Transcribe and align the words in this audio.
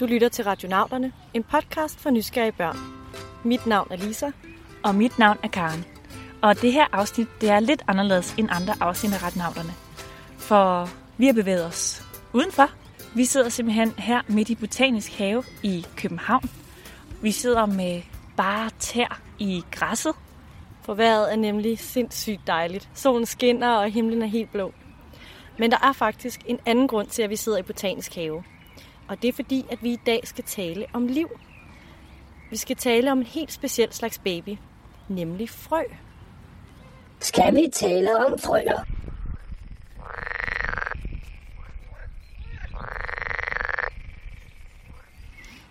Du 0.00 0.06
lytter 0.06 0.28
til 0.28 0.44
Radionauterne, 0.44 1.12
en 1.34 1.42
podcast 1.42 1.98
for 2.00 2.10
nysgerrige 2.10 2.52
børn. 2.52 2.76
Mit 3.44 3.66
navn 3.66 3.88
er 3.90 3.96
Lisa. 3.96 4.30
Og 4.84 4.94
mit 4.94 5.18
navn 5.18 5.38
er 5.42 5.48
Karen. 5.48 5.84
Og 6.42 6.62
det 6.62 6.72
her 6.72 6.86
afsnit, 6.92 7.28
det 7.40 7.50
er 7.50 7.60
lidt 7.60 7.82
anderledes 7.88 8.34
end 8.38 8.48
andre 8.50 8.74
afsnit 8.80 9.12
af 9.12 9.22
Radionauterne. 9.22 9.72
For 10.36 10.88
vi 11.16 11.26
har 11.26 11.32
bevæget 11.32 11.66
os 11.66 12.02
udenfor. 12.32 12.70
Vi 13.14 13.24
sidder 13.24 13.48
simpelthen 13.48 13.90
her 13.90 14.22
midt 14.28 14.50
i 14.50 14.54
Botanisk 14.54 15.12
Have 15.12 15.44
i 15.62 15.86
København. 15.96 16.50
Vi 17.22 17.30
sidder 17.32 17.66
med 17.66 18.02
bare 18.36 18.70
tær 18.78 19.20
i 19.38 19.62
græsset. 19.70 20.14
For 20.82 20.94
vejret 20.94 21.32
er 21.32 21.36
nemlig 21.36 21.78
sindssygt 21.78 22.46
dejligt. 22.46 22.88
Solen 22.94 23.26
skinner, 23.26 23.70
og 23.70 23.90
himlen 23.90 24.22
er 24.22 24.26
helt 24.26 24.52
blå. 24.52 24.72
Men 25.58 25.70
der 25.70 25.78
er 25.82 25.92
faktisk 25.92 26.40
en 26.46 26.58
anden 26.66 26.88
grund 26.88 27.08
til, 27.08 27.22
at 27.22 27.30
vi 27.30 27.36
sidder 27.36 27.58
i 27.58 27.62
Botanisk 27.62 28.14
Have. 28.14 28.44
Og 29.08 29.22
det 29.22 29.28
er 29.28 29.32
fordi, 29.32 29.66
at 29.70 29.82
vi 29.82 29.92
i 29.92 30.00
dag 30.06 30.20
skal 30.24 30.44
tale 30.44 30.86
om 30.92 31.06
liv. 31.06 31.28
Vi 32.50 32.56
skal 32.56 32.76
tale 32.76 33.12
om 33.12 33.18
en 33.18 33.26
helt 33.26 33.52
speciel 33.52 33.92
slags 33.92 34.18
baby, 34.18 34.56
nemlig 35.08 35.50
frø. 35.50 35.82
Skal 37.20 37.54
vi 37.54 37.68
tale 37.72 38.26
om 38.26 38.38
frøer? 38.38 38.84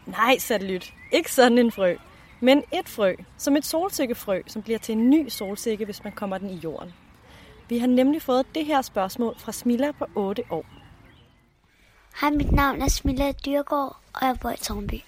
Nej, 0.06 0.38
satellit. 0.38 0.94
Ikke 1.12 1.32
sådan 1.32 1.58
en 1.58 1.72
frø. 1.72 1.96
Men 2.40 2.64
et 2.74 2.90
frø, 2.90 3.16
som 3.38 3.56
et 3.56 3.66
solsikkefrø, 3.66 4.42
som 4.48 4.62
bliver 4.62 4.80
til 4.80 4.94
en 4.94 5.10
ny 5.10 5.30
solsikke, 5.30 5.86
hvis 5.86 6.04
man 6.04 6.14
kommer 6.14 6.38
den 6.38 6.50
i 6.50 6.56
jorden. 6.56 6.94
Vi 7.70 7.78
har 7.78 7.88
nemlig 7.88 8.22
fået 8.22 8.46
det 8.56 8.66
her 8.66 8.82
spørgsmål 8.82 9.36
fra 9.38 9.52
Smilla 9.52 9.92
på 9.92 10.06
8 10.16 10.44
år. 10.50 10.66
Hej, 12.22 12.30
mit 12.30 12.52
navn 12.52 12.82
er 12.82 12.88
Smilla 12.88 13.32
Dyrgaard, 13.32 13.98
og 14.14 14.28
jeg 14.28 14.36
bor 14.42 14.50
i 14.50 14.58
Tornby. 14.58 15.02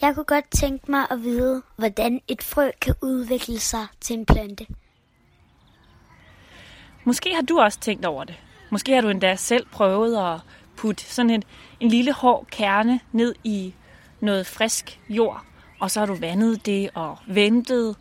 Jeg 0.00 0.14
kunne 0.14 0.24
godt 0.24 0.50
tænke 0.50 0.90
mig 0.90 1.06
at 1.10 1.22
vide, 1.22 1.62
hvordan 1.76 2.20
et 2.28 2.42
frø 2.42 2.70
kan 2.80 2.94
udvikle 3.02 3.58
sig 3.58 3.86
til 4.00 4.18
en 4.18 4.26
plante. 4.26 4.66
Måske 7.04 7.34
har 7.34 7.42
du 7.42 7.58
også 7.60 7.80
tænkt 7.80 8.04
over 8.04 8.24
det. 8.24 8.34
Måske 8.70 8.94
har 8.94 9.00
du 9.00 9.08
endda 9.08 9.36
selv 9.36 9.66
prøvet 9.66 10.32
at 10.32 10.40
putte 10.76 11.04
sådan 11.04 11.30
en, 11.30 11.42
en 11.80 11.88
lille 11.88 12.12
hård 12.12 12.46
kerne 12.50 13.00
ned 13.12 13.34
i 13.44 13.74
noget 14.20 14.46
frisk 14.46 15.00
jord, 15.08 15.44
og 15.80 15.90
så 15.90 16.00
har 16.00 16.06
du 16.06 16.14
vandet 16.14 16.66
det 16.66 16.90
og 16.94 17.18
ventet, 17.26 17.96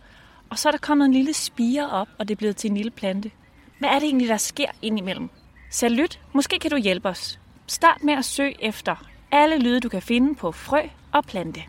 og 0.49 0.59
så 0.59 0.69
er 0.69 0.71
der 0.71 0.79
kommet 0.79 1.05
en 1.05 1.13
lille 1.13 1.33
spire 1.33 1.89
op, 1.89 2.07
og 2.17 2.27
det 2.27 2.33
er 2.35 2.37
blevet 2.37 2.55
til 2.55 2.69
en 2.69 2.77
lille 2.77 2.91
plante. 2.91 3.31
Hvad 3.79 3.89
er 3.89 3.99
det 3.99 4.03
egentlig, 4.03 4.29
der 4.29 4.37
sker 4.37 4.69
indimellem? 4.81 5.29
Salut, 5.71 6.19
måske 6.33 6.59
kan 6.59 6.71
du 6.71 6.77
hjælpe 6.77 7.09
os. 7.09 7.39
Start 7.67 8.03
med 8.03 8.13
at 8.13 8.25
søge 8.25 8.63
efter 8.63 8.95
alle 9.31 9.57
lyde, 9.59 9.79
du 9.79 9.89
kan 9.89 10.01
finde 10.01 10.35
på 10.35 10.51
frø 10.51 10.81
og 11.13 11.23
plante. 11.25 11.63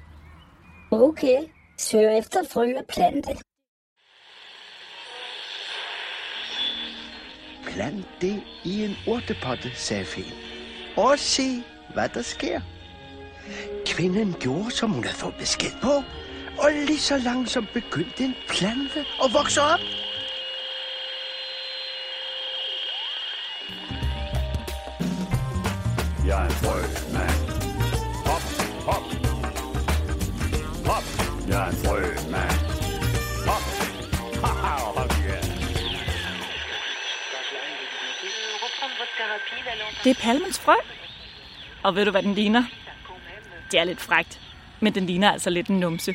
Okay, 0.91 1.39
søg 1.79 2.19
efter 2.19 2.41
frø 2.53 2.75
og 2.79 2.85
plante. 2.89 3.31
Plant 7.65 8.07
det 8.21 8.43
i 8.65 8.85
en 8.85 8.97
urtepotte, 9.09 9.71
sagde 9.75 10.05
feen. 10.05 10.33
Og 10.97 11.19
se, 11.19 11.63
hvad 11.95 12.09
der 12.09 12.23
sker. 12.23 12.61
Kvinden 13.87 14.35
gjorde, 14.41 14.71
som 14.71 14.91
hun 14.91 15.05
havde 15.05 15.17
fået 15.17 15.35
besked 15.39 15.73
på, 15.83 15.93
og 16.63 16.71
lige 16.87 16.99
så 16.99 17.19
langsomt 17.19 17.69
begyndte 17.73 18.25
en 18.25 18.35
plante 18.49 19.01
at 19.01 19.33
vokse 19.33 19.61
op. 19.61 19.81
Jeg 26.27 26.43
er 26.43 26.47
en 26.47 26.51
frømand. 26.51 27.39
Hop, 28.29 28.45
hop. 28.89 29.05
Hop. 30.87 31.05
Jeg 31.49 31.67
er 31.67 31.71
en 31.71 31.77
frømand. 31.77 32.59
Hop. 33.49 33.65
Haha, 34.45 34.75
hop, 34.97 35.13
ja. 35.29 35.41
Det 40.05 40.11
er 40.11 40.23
palmens 40.23 40.59
frø. 40.59 40.75
Og 41.83 41.97
ved 41.97 42.05
du, 42.05 42.11
hvad 42.11 42.23
den 42.23 42.35
ligner? 42.35 42.65
Det 43.71 43.81
er 43.81 43.85
lidt 43.85 44.01
frægt, 44.01 44.41
men 44.81 44.95
den 44.95 45.07
ligner 45.07 45.33
altså 45.33 45.51
lidt 45.51 45.69
en 45.69 45.81
numse. 45.81 46.15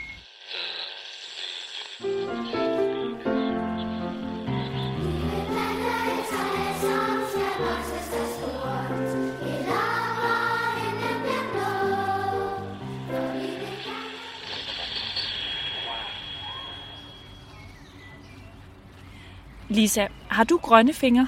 Lisa, 19.72 20.08
har 20.28 20.44
du 20.44 20.58
grønne 20.58 20.94
fingre? 20.94 21.28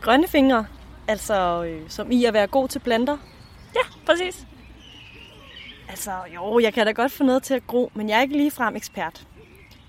Grønne 0.00 0.28
fingre, 0.28 0.66
altså 1.08 1.64
øh, 1.64 1.90
som 1.90 2.12
i 2.12 2.24
at 2.24 2.34
være 2.34 2.46
god 2.46 2.68
til 2.68 2.78
planter. 2.78 3.16
Ja, 3.74 3.80
præcis. 4.06 4.46
Altså 5.88 6.10
jo, 6.34 6.58
jeg 6.58 6.74
kan 6.74 6.86
da 6.86 6.92
godt 6.92 7.12
få 7.12 7.24
noget 7.24 7.42
til 7.42 7.54
at 7.54 7.66
gro, 7.66 7.90
men 7.94 8.08
jeg 8.08 8.18
er 8.18 8.22
ikke 8.22 8.36
ligefrem 8.36 8.76
ekspert. 8.76 9.26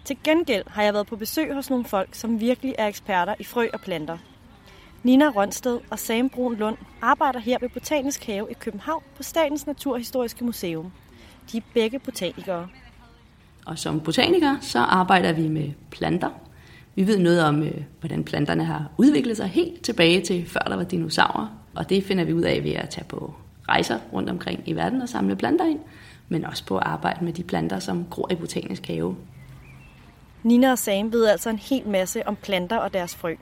Til 0.06 0.18
gengæld 0.24 0.64
har 0.68 0.84
jeg 0.84 0.94
været 0.94 1.08
på 1.08 1.16
besøg 1.16 1.54
hos 1.54 1.70
nogle 1.70 1.86
folk, 1.86 2.10
som 2.16 2.40
virkelig 2.40 2.76
er 2.78 2.88
eksperter 2.88 3.36
i 3.40 3.44
frø 3.44 3.68
og 3.74 3.82
planter. 3.82 4.18
Nina 5.04 5.30
Rønsted 5.30 5.80
og 5.90 6.00
Sam 6.00 6.30
Brun 6.30 6.56
Lund 6.56 6.78
arbejder 7.02 7.40
her 7.40 7.58
ved 7.62 7.70
Botanisk 7.70 8.26
Have 8.26 8.52
i 8.52 8.54
København 8.54 9.04
på 9.18 9.24
Statens 9.24 9.68
Naturhistoriske 9.68 10.46
Museum. 10.46 10.92
De 11.52 11.58
er 11.58 11.62
begge 11.74 12.00
botanikere. 12.00 12.68
Og 13.66 13.80
som 13.80 14.00
botanikere, 14.00 14.58
så 14.62 14.80
arbejder 14.80 15.34
vi 15.34 15.48
med 15.48 15.72
planter. 15.92 16.30
Vi 16.96 17.08
ved 17.08 17.18
noget 17.18 17.44
om, 17.44 17.64
øh, 17.64 17.82
hvordan 18.00 18.24
planterne 18.24 18.66
har 18.66 18.90
udviklet 18.98 19.38
sig 19.38 19.48
helt 19.48 19.82
tilbage 19.82 20.22
til 20.22 20.46
før 20.46 20.60
der 20.60 20.76
var 20.76 20.84
dinosaurer. 20.84 21.48
Og 21.76 21.90
det 21.90 22.04
finder 22.04 22.24
vi 22.24 22.34
ud 22.34 22.42
af 22.42 22.64
ved 22.64 22.72
at 22.72 22.90
tage 22.90 23.06
på 23.06 23.34
rejser 23.70 24.00
rundt 24.14 24.30
omkring 24.30 24.64
i 24.66 24.74
verden 24.74 25.02
og 25.02 25.10
samle 25.10 25.36
planter 25.36 25.66
ind, 25.66 25.80
men 26.30 26.46
også 26.46 26.66
på 26.66 26.78
at 26.78 26.84
arbejde 26.86 27.26
med 27.26 27.34
de 27.34 27.44
planter, 27.44 27.80
som 27.80 28.06
gror 28.10 28.32
i 28.32 28.36
botanisk 28.36 28.88
have. 28.88 29.16
Nina 30.44 30.72
og 30.72 30.78
Sam 30.78 31.12
ved 31.12 31.28
altså 31.28 31.50
en 31.50 31.60
hel 31.60 31.88
masse 31.88 32.28
om 32.28 32.36
planter 32.36 32.78
og 32.78 32.94
deres 32.94 33.16
frø. 33.16 33.36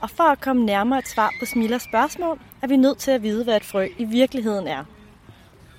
Og 0.00 0.10
for 0.10 0.24
at 0.24 0.40
komme 0.40 0.64
nærmere 0.64 0.98
et 0.98 1.08
svar 1.08 1.30
på 1.40 1.46
Smillas 1.46 1.82
spørgsmål, 1.82 2.38
er 2.62 2.66
vi 2.66 2.76
nødt 2.76 2.98
til 2.98 3.10
at 3.10 3.22
vide, 3.22 3.44
hvad 3.44 3.56
et 3.56 3.64
frø 3.64 3.88
i 3.98 4.04
virkeligheden 4.04 4.66
er. 4.66 4.84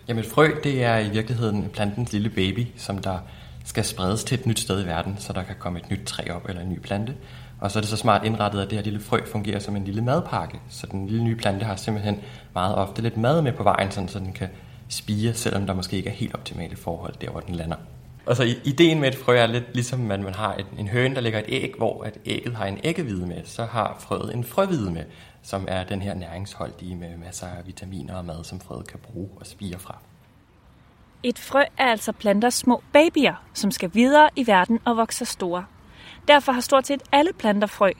Jamen 0.07 0.23
et 0.23 0.29
frø, 0.29 0.51
det 0.63 0.84
er 0.84 1.00
i 1.00 1.09
virkeligheden 1.09 1.69
plantens 1.73 2.13
lille 2.13 2.29
baby, 2.29 2.67
som 2.78 2.97
der 2.97 3.17
skal 3.66 3.86
spredes 3.86 4.24
til 4.24 4.40
et 4.40 4.46
nyt 4.46 4.59
sted 4.59 4.84
i 4.84 4.88
verden, 4.88 5.16
så 5.20 5.34
der 5.34 5.44
kan 5.44 5.56
komme 5.59 5.80
et 5.80 5.92
nyt 5.92 6.06
træ 6.06 6.24
op 6.30 6.50
eller 6.50 6.62
en 6.62 6.70
ny 6.70 6.80
plante. 6.80 7.16
Og 7.62 7.72
så 7.72 7.80
er 7.80 7.81
det 7.81 7.90
så 7.90 7.98
smart 7.98 8.26
indrettet, 8.26 8.62
at 8.62 8.70
det 8.70 8.78
her 8.78 8.84
lille 8.84 9.00
frø 9.00 9.26
fungerer 9.26 9.59
som 9.59 9.76
en 9.76 9.84
lille 9.84 10.02
madpakke. 10.02 10.59
Så 10.70 10.88
den 10.92 11.08
lille 11.08 11.24
nye 11.24 11.36
plante 11.36 11.66
har 11.66 11.76
simpelthen 11.76 12.20
meget 12.53 12.76
ofte 12.76 13.02
lidt 13.02 13.18
mad 13.18 13.42
med 13.42 13.53
på 13.53 13.64
vejen, 13.64 13.92
sådan, 13.92 14.09
så 14.09 14.20
den 14.20 14.34
kan 14.34 14.50
spire, 14.90 15.34
selvom 15.34 15.66
der 15.68 15.74
måske 15.74 15.98
ikke 15.98 16.09
er 16.09 16.14
helt 16.14 16.34
optimale 16.34 16.76
forhold 16.76 17.14
der, 17.22 17.30
hvor 17.30 17.40
den 17.40 17.56
lander. 17.56 17.78
Og 18.26 18.36
så 18.36 18.56
ideen 18.64 19.00
med 19.00 19.08
et 19.08 19.16
frø 19.16 19.38
er 19.38 19.48
lidt 19.48 19.74
ligesom, 19.74 20.12
at 20.12 20.20
man 20.20 20.34
har 20.34 20.56
et, 20.56 20.66
en 20.78 20.88
høne, 20.88 21.16
der 21.16 21.22
lægger 21.22 21.40
et 21.40 21.46
æg, 21.47 21.74
hvor 21.78 22.03
at 22.03 22.18
ægget 22.26 22.56
har 22.56 22.66
en 22.66 22.80
æggehvide 22.84 23.28
med. 23.28 23.42
Så 23.46 23.66
har 23.66 23.97
frøet 24.00 24.36
en 24.36 24.44
frøhvide 24.44 24.92
med, 24.92 25.03
som 25.44 25.66
er 25.68 25.84
den 25.84 26.02
her 26.02 26.14
næringsholdige 26.14 26.96
med 26.96 27.18
masser 27.18 27.47
af 27.47 27.68
vitaminer 27.68 28.16
og 28.16 28.26
mad, 28.26 28.44
som 28.44 28.59
frøet 28.59 28.88
kan 28.88 29.00
bruge 29.00 29.30
og 29.36 29.46
spire 29.46 29.80
fra. 29.80 29.97
Et 31.24 31.40
frø 31.40 31.64
er 31.78 31.86
altså 31.86 32.12
planters 32.12 32.53
små 32.53 32.84
babyer, 32.94 33.44
som 33.53 33.72
skal 33.72 33.92
videre 33.94 34.30
i 34.36 34.48
verden 34.48 34.80
og 34.86 34.98
vokse 34.98 35.18
sig 35.18 35.28
store. 35.28 35.66
Derfor 36.28 36.52
har 36.52 36.62
stort 36.62 36.88
set 36.88 37.02
alle 37.12 37.34
planter 37.34 37.68
frø, 37.68 37.92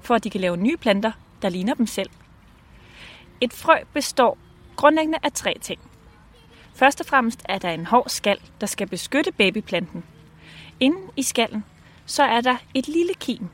for 0.00 0.14
at 0.14 0.24
de 0.24 0.30
kan 0.30 0.40
lave 0.40 0.56
nye 0.56 0.76
planter, 0.76 1.12
der 1.42 1.48
ligner 1.48 1.74
dem 1.74 1.86
selv. 1.86 2.10
Et 3.40 3.52
frø 3.52 3.74
består 3.92 4.38
grundlæggende 4.76 5.18
af 5.22 5.32
tre 5.32 5.56
ting. 5.60 5.80
Først 6.74 7.00
og 7.00 7.06
fremmest 7.06 7.42
er 7.44 7.58
der 7.58 7.70
en 7.70 7.86
hård 7.86 8.08
skal, 8.08 8.38
der 8.60 8.66
skal 8.66 8.86
beskytte 8.86 9.32
babyplanten. 9.32 10.04
Inden 10.80 11.10
i 11.16 11.22
skallen, 11.22 11.64
så 12.06 12.22
er 12.22 12.40
der 12.40 12.56
et 12.74 12.88
lille 12.88 13.14
kim, 13.14 13.48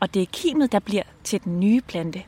og 0.00 0.14
det 0.14 0.22
er 0.22 0.26
kimet, 0.32 0.72
der 0.72 0.78
bliver 0.78 1.02
til 1.24 1.44
den 1.44 1.60
nye 1.60 1.80
plante. 1.80 2.22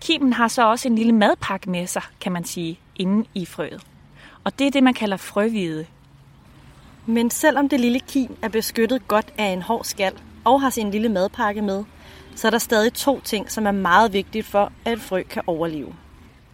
Kimen 0.00 0.32
har 0.32 0.48
så 0.48 0.68
også 0.68 0.88
en 0.88 0.96
lille 0.96 1.12
madpakke 1.12 1.70
med 1.70 1.86
sig, 1.86 2.02
kan 2.20 2.32
man 2.32 2.44
sige, 2.44 2.80
inde 2.96 3.28
i 3.34 3.46
frøet. 3.46 3.86
Og 4.46 4.58
det 4.58 4.66
er 4.66 4.70
det, 4.70 4.82
man 4.82 4.94
kalder 4.94 5.16
frøhvide. 5.16 5.86
Men 7.06 7.30
selvom 7.30 7.68
det 7.68 7.80
lille 7.80 8.00
kim 8.00 8.36
er 8.42 8.48
beskyttet 8.48 9.08
godt 9.08 9.34
af 9.38 9.44
en 9.44 9.62
hård 9.62 9.84
skal 9.84 10.12
og 10.44 10.60
har 10.60 10.70
sin 10.70 10.90
lille 10.90 11.08
madpakke 11.08 11.62
med, 11.62 11.84
så 12.34 12.46
er 12.46 12.50
der 12.50 12.58
stadig 12.58 12.92
to 12.92 13.20
ting, 13.20 13.50
som 13.50 13.66
er 13.66 13.70
meget 13.70 14.12
vigtigt 14.12 14.46
for, 14.46 14.72
at 14.84 14.92
et 14.92 15.00
frø 15.00 15.22
kan 15.22 15.42
overleve. 15.46 15.94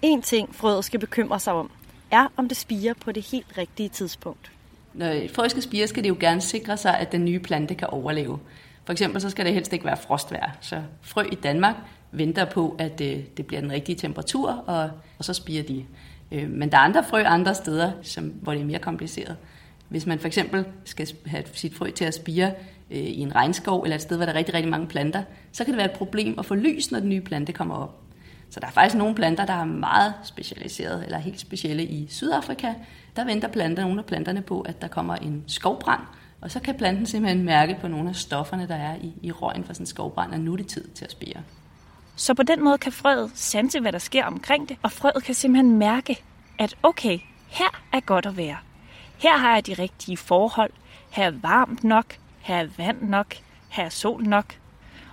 En 0.03 0.23
ting, 0.23 0.55
frøet 0.55 0.85
skal 0.85 1.00
bekymre 1.00 1.41
sig 1.41 1.53
om, 1.53 1.71
er, 2.11 2.27
om 2.37 2.49
det 2.49 2.56
spiger 2.56 2.94
på 2.94 3.12
det 3.12 3.23
helt 3.23 3.59
rigtige 3.59 3.89
tidspunkt. 3.89 4.53
Når 4.94 5.06
et 5.06 5.31
frø 5.31 5.49
skal 5.49 5.62
spire, 5.62 5.87
skal 5.87 6.03
det 6.03 6.09
jo 6.09 6.17
gerne 6.21 6.41
sikre 6.41 6.77
sig, 6.77 6.99
at 6.99 7.12
den 7.12 7.25
nye 7.25 7.39
plante 7.39 7.75
kan 7.75 7.89
overleve. 7.89 8.39
For 8.85 8.93
eksempel 8.93 9.21
så 9.21 9.31
skal 9.31 9.44
det 9.44 9.55
helst 9.55 9.73
ikke 9.73 9.85
være 9.85 9.97
frostvejr. 9.97 10.50
Så 10.61 10.83
frø 11.03 11.23
i 11.33 11.35
Danmark 11.35 11.77
venter 12.12 12.44
på, 12.44 12.77
at 12.79 12.99
det, 12.99 13.37
det 13.37 13.47
bliver 13.47 13.61
den 13.61 13.73
rigtige 13.73 13.97
temperatur, 13.97 14.50
og, 14.50 14.91
og 15.19 15.25
så 15.25 15.35
spiger 15.35 15.62
de. 15.62 15.85
Øh, 16.32 16.50
men 16.50 16.70
der 16.70 16.76
er 16.76 16.82
andre 16.82 17.05
frø 17.05 17.23
andre 17.23 17.55
steder, 17.55 17.93
som, 18.02 18.25
hvor 18.25 18.52
det 18.52 18.61
er 18.61 18.64
mere 18.64 18.79
kompliceret. 18.79 19.37
Hvis 19.88 20.06
man 20.06 20.19
for 20.19 20.26
eksempel 20.26 20.64
skal 20.84 21.08
have 21.26 21.44
sit 21.52 21.75
frø 21.75 21.90
til 21.90 22.05
at 22.05 22.14
spire 22.14 22.52
øh, 22.90 22.99
i 22.99 23.19
en 23.20 23.34
regnskov 23.34 23.82
eller 23.82 23.94
et 23.94 24.02
sted, 24.02 24.17
hvor 24.17 24.26
der 24.26 24.32
er 24.32 24.37
rigtig, 24.37 24.55
rigtig 24.55 24.70
mange 24.70 24.87
planter, 24.87 25.23
så 25.52 25.64
kan 25.64 25.73
det 25.73 25.79
være 25.79 25.90
et 25.90 25.99
problem 25.99 26.38
at 26.38 26.46
få 26.46 26.55
lys, 26.55 26.90
når 26.90 27.00
den 27.00 27.08
nye 27.08 27.20
plante 27.20 27.52
kommer 27.52 27.75
op. 27.75 27.99
Så 28.50 28.61
der 28.61 28.67
er 28.67 28.70
faktisk 28.70 28.96
nogle 28.96 29.14
planter, 29.14 29.46
der 29.46 29.52
er 29.52 29.64
meget 29.64 30.14
specialiseret 30.25 31.05
eller 31.05 31.19
helt 31.19 31.40
specielle 31.40 31.84
i 31.84 32.06
Sydafrika. 32.11 32.75
Der 33.17 33.25
venter 33.25 33.49
planter, 33.49 33.82
nogle 33.82 33.99
af 33.99 34.05
planterne 34.05 34.43
på, 34.43 34.61
at 34.61 34.82
der 34.82 34.88
kommer 34.88 35.17
en 35.17 35.44
skovbrand, 35.46 36.00
og 36.40 36.50
så 36.50 36.61
kan 36.61 36.75
planten 36.75 37.06
simpelthen 37.06 37.44
mærke 37.44 37.76
på 37.81 37.88
nogle 37.88 38.08
af 38.08 38.17
stofferne, 38.17 38.69
der 38.69 38.75
er 38.75 38.96
i, 38.96 39.12
i 39.23 39.32
røgen 39.32 39.64
fra 39.64 39.75
sådan 39.75 39.82
en 39.82 39.87
skovbrand, 39.87 40.32
og 40.32 40.40
nu 40.40 40.52
er 40.52 40.56
det 40.56 40.67
tid 40.67 40.88
til 40.88 41.05
at 41.05 41.11
spire. 41.11 41.43
Så 42.17 42.35
på 42.35 42.43
den 42.43 42.64
måde 42.64 42.79
kan 42.79 42.93
frøet 42.93 43.31
sanse, 43.35 43.81
hvad 43.81 43.93
der 43.93 43.99
sker 43.99 44.25
omkring 44.25 44.69
det, 44.69 44.76
og 44.82 44.93
frøet 44.93 45.25
kan 45.25 45.35
simpelthen 45.35 45.79
mærke, 45.79 46.23
at 46.59 46.76
okay, 46.82 47.19
her 47.47 47.82
er 47.93 48.00
godt 48.00 48.26
at 48.26 48.37
være. 48.37 48.56
Her 49.19 49.37
har 49.37 49.55
jeg 49.55 49.67
de 49.67 49.75
rigtige 49.75 50.17
forhold. 50.17 50.70
Her 51.11 51.26
er 51.26 51.32
varmt 51.43 51.85
nok. 51.85 52.17
Her 52.41 52.56
er 52.56 52.67
vand 52.76 53.03
nok. 53.03 53.35
Her 53.69 53.85
er 53.85 53.88
sol 53.88 54.23
nok. 54.23 54.55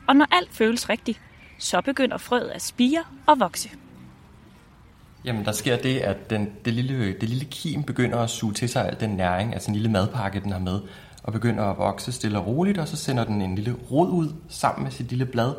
Og 0.07 0.15
når 0.15 0.27
alt 0.31 0.53
føles 0.53 0.89
rigtigt, 0.89 1.21
så 1.57 1.81
begynder 1.81 2.17
frøet 2.17 2.49
at 2.49 2.61
spire 2.61 3.03
og 3.25 3.39
vokse. 3.39 3.69
Jamen, 5.25 5.45
der 5.45 5.51
sker 5.51 5.77
det, 5.77 5.99
at 5.99 6.29
den, 6.29 6.49
det, 6.65 6.73
lille, 6.73 7.13
det 7.13 7.29
lille 7.29 7.45
kim 7.45 7.83
begynder 7.83 8.19
at 8.19 8.29
suge 8.29 8.53
til 8.53 8.69
sig 8.69 8.87
al 8.87 8.99
den 8.99 9.09
næring, 9.09 9.53
altså 9.53 9.71
en 9.71 9.75
lille 9.75 9.91
madpakke, 9.91 10.39
den 10.39 10.51
har 10.51 10.59
med, 10.59 10.79
og 11.23 11.33
begynder 11.33 11.63
at 11.63 11.77
vokse 11.77 12.11
stille 12.11 12.39
og 12.39 12.47
roligt, 12.47 12.77
og 12.77 12.87
så 12.87 12.95
sender 12.95 13.23
den 13.23 13.41
en 13.41 13.55
lille 13.55 13.75
rod 13.91 14.09
ud 14.09 14.33
sammen 14.49 14.83
med 14.83 14.91
sit 14.91 15.09
lille 15.09 15.25
blad. 15.25 15.53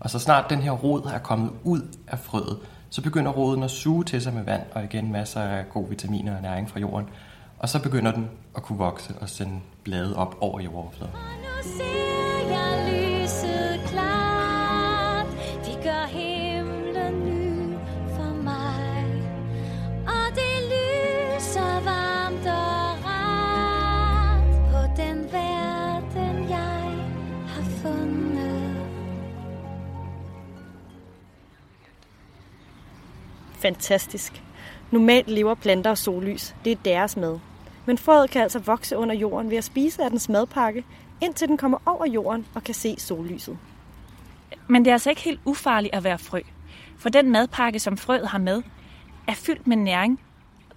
Og 0.00 0.10
så 0.10 0.18
snart 0.18 0.50
den 0.50 0.58
her 0.58 0.70
rod 0.70 1.02
er 1.14 1.18
kommet 1.18 1.50
ud 1.64 1.80
af 2.08 2.18
frøet, 2.18 2.58
så 2.90 3.02
begynder 3.02 3.30
roden 3.32 3.62
at 3.62 3.70
suge 3.70 4.04
til 4.04 4.22
sig 4.22 4.34
med 4.34 4.42
vand, 4.44 4.62
og 4.74 4.84
igen 4.84 5.12
masser 5.12 5.40
af 5.40 5.68
gode 5.68 5.88
vitaminer 5.88 6.36
og 6.36 6.42
næring 6.42 6.70
fra 6.70 6.80
jorden. 6.80 7.08
Og 7.58 7.68
så 7.68 7.82
begynder 7.82 8.12
den 8.12 8.30
at 8.56 8.62
kunne 8.62 8.78
vokse 8.78 9.14
og 9.20 9.28
sende 9.28 9.60
blade 9.84 10.16
op 10.16 10.36
over 10.40 10.60
jordoverfladen. 10.60 12.05
Fantastisk. 33.66 34.42
Normalt 34.90 35.28
lever 35.28 35.54
planter 35.54 35.90
og 35.90 35.98
sollys. 35.98 36.56
Det 36.64 36.72
er 36.72 36.76
deres 36.84 37.16
mad. 37.16 37.38
Men 37.86 37.98
frøet 37.98 38.30
kan 38.30 38.42
altså 38.42 38.58
vokse 38.58 38.96
under 38.96 39.14
jorden 39.14 39.50
ved 39.50 39.56
at 39.56 39.64
spise 39.64 40.02
af 40.02 40.10
dens 40.10 40.28
madpakke, 40.28 40.84
indtil 41.20 41.48
den 41.48 41.56
kommer 41.56 41.78
over 41.86 42.06
jorden 42.06 42.46
og 42.54 42.64
kan 42.64 42.74
se 42.74 42.94
sollyset. 42.98 43.58
Men 44.68 44.84
det 44.84 44.90
er 44.90 44.94
altså 44.94 45.10
ikke 45.10 45.22
helt 45.22 45.40
ufarligt 45.44 45.94
at 45.94 46.04
være 46.04 46.18
frø. 46.18 46.40
For 46.98 47.08
den 47.08 47.30
madpakke, 47.30 47.78
som 47.78 47.96
frøet 47.96 48.28
har 48.28 48.38
med, 48.38 48.62
er 49.28 49.34
fyldt 49.34 49.66
med 49.66 49.76
næring, 49.76 50.20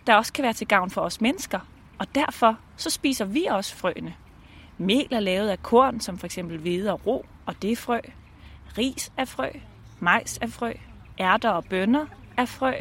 der 0.08 0.16
også 0.16 0.34
kan 0.34 0.44
være 0.44 0.54
til 0.54 0.68
gavn 0.68 0.90
for 0.90 1.02
os 1.02 1.22
mennesker. 1.22 1.60
Og 1.98 2.16
derfor 2.16 2.58
så 2.78 2.90
spiser 2.90 3.26
vi 3.26 3.46
også 3.46 3.76
frøene. 3.76 4.14
Mel 4.78 5.08
er 5.12 5.20
lavet 5.20 5.50
af 5.50 5.64
korn, 5.64 6.00
som 6.00 6.18
for 6.18 6.26
eksempel 6.26 6.58
hvede 6.58 6.94
og 6.94 7.08
ro, 7.08 7.26
og 7.46 7.62
det 7.62 7.72
er 7.72 7.76
frø. 7.76 8.00
Ris 8.78 9.12
er 9.18 9.26
frø. 9.26 9.50
Majs 10.00 10.40
er 10.42 10.48
frø. 10.48 10.74
Ærter 11.20 11.50
og 11.50 11.66
bønner 11.66 12.06
er 12.42 12.46
frø. 12.46 12.74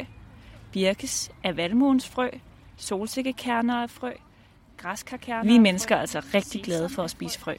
Birkes 0.71 1.31
er 1.43 1.51
valmuens 1.51 2.07
frø. 2.07 2.29
Solsikkekerner 2.77 3.83
er 3.83 3.87
frø. 3.87 4.11
Græskarkerner 4.77 5.43
Vi 5.43 5.57
mennesker 5.57 5.95
er 5.95 5.99
altså 5.99 6.21
rigtig 6.33 6.63
glade 6.63 6.89
for 6.89 7.03
at 7.03 7.09
spise 7.09 7.39
frø. 7.39 7.55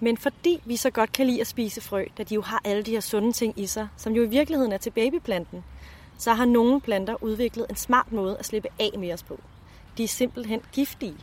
Men 0.00 0.16
fordi 0.16 0.60
vi 0.64 0.76
så 0.76 0.90
godt 0.90 1.12
kan 1.12 1.26
lide 1.26 1.40
at 1.40 1.46
spise 1.46 1.80
frø, 1.80 2.04
da 2.18 2.22
de 2.22 2.34
jo 2.34 2.42
har 2.42 2.60
alle 2.64 2.82
de 2.82 2.90
her 2.90 3.00
sunde 3.00 3.32
ting 3.32 3.60
i 3.60 3.66
sig, 3.66 3.88
som 3.96 4.12
jo 4.12 4.22
i 4.22 4.28
virkeligheden 4.28 4.72
er 4.72 4.76
til 4.76 4.90
babyplanten, 4.90 5.64
så 6.18 6.34
har 6.34 6.44
nogle 6.44 6.80
planter 6.80 7.22
udviklet 7.22 7.66
en 7.70 7.76
smart 7.76 8.12
måde 8.12 8.36
at 8.38 8.46
slippe 8.46 8.68
af 8.80 8.98
med 8.98 9.12
os 9.12 9.22
på. 9.22 9.40
De 9.98 10.04
er 10.04 10.08
simpelthen 10.08 10.60
giftige. 10.72 11.16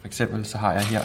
For 0.00 0.06
eksempel 0.06 0.46
så 0.46 0.58
har 0.58 0.72
jeg 0.72 0.86
her 0.86 1.02